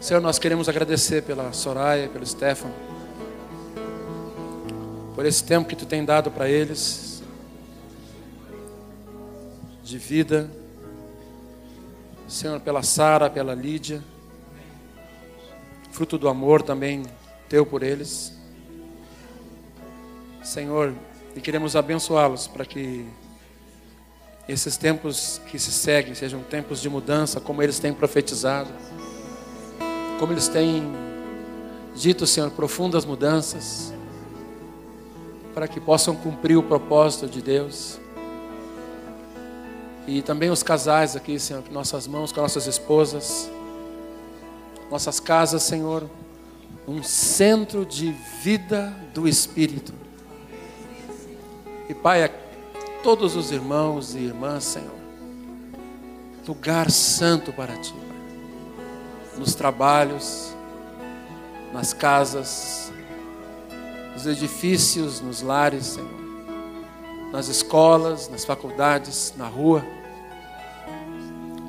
[0.00, 2.74] Senhor, nós queremos agradecer pela Soraya, pelo Stefano,
[5.14, 7.22] por esse tempo que tu tem dado para eles,
[9.82, 10.50] de vida.
[12.28, 14.02] Senhor, pela Sara, pela Lídia
[15.96, 17.04] fruto do amor também
[17.48, 18.35] teu por eles.
[20.46, 20.94] Senhor,
[21.34, 23.04] e queremos abençoá-los para que
[24.48, 28.70] esses tempos que se seguem sejam tempos de mudança, como eles têm profetizado,
[30.20, 30.84] como eles têm
[31.96, 33.92] dito, Senhor, profundas mudanças,
[35.52, 37.98] para que possam cumprir o propósito de Deus.
[40.06, 43.50] E também os casais aqui, Senhor, com nossas mãos, com nossas esposas
[44.88, 46.08] nossas casas, Senhor,
[46.86, 50.05] um centro de vida do Espírito.
[51.88, 52.30] E Pai, a
[53.02, 54.90] todos os irmãos e irmãs, Senhor,
[56.46, 59.38] lugar santo para Ti, Pai.
[59.38, 60.52] nos trabalhos,
[61.72, 62.92] nas casas,
[64.14, 66.10] nos edifícios, nos lares, Senhor,
[67.30, 69.84] nas escolas, nas faculdades, na rua.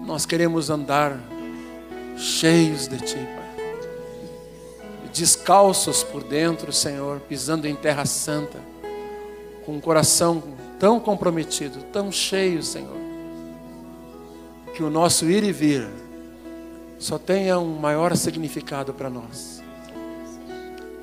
[0.03, 1.19] Nós queremos andar
[2.18, 3.48] cheios de Ti, Pai.
[5.14, 8.60] Descalços por dentro, Senhor, pisando em terra santa,
[9.68, 10.41] com um coração
[10.80, 12.95] tão comprometido, tão cheio, Senhor,
[14.73, 15.85] que o nosso ir e vir
[16.98, 19.61] só tenha um maior significado para nós.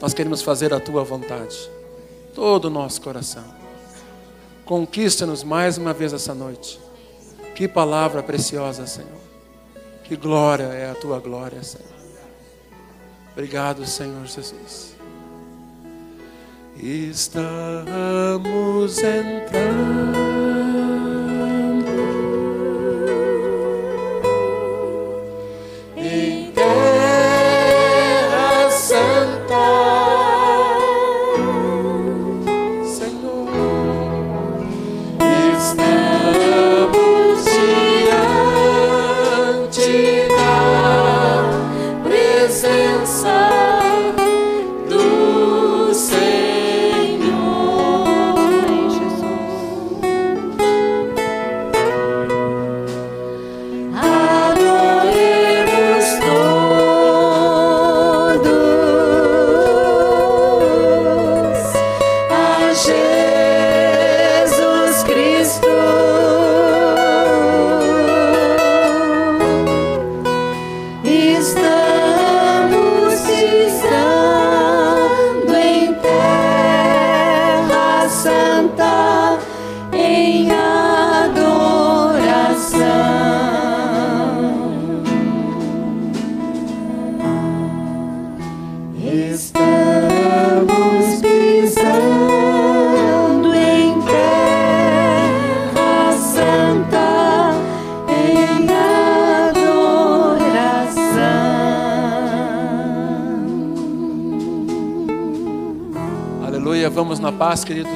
[0.01, 1.71] Nós queremos fazer a Tua vontade,
[2.35, 3.45] todo o nosso coração.
[4.65, 6.81] Conquista-nos mais uma vez essa noite.
[7.55, 9.21] Que palavra preciosa, Senhor.
[10.05, 11.87] Que glória é a tua glória, Senhor.
[13.33, 14.94] Obrigado, Senhor Jesus.
[16.81, 17.89] Estamos
[19.03, 20.44] entrando.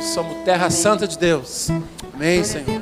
[0.03, 1.69] Somos terra santa de Deus.
[2.15, 2.78] Amém, Senhor.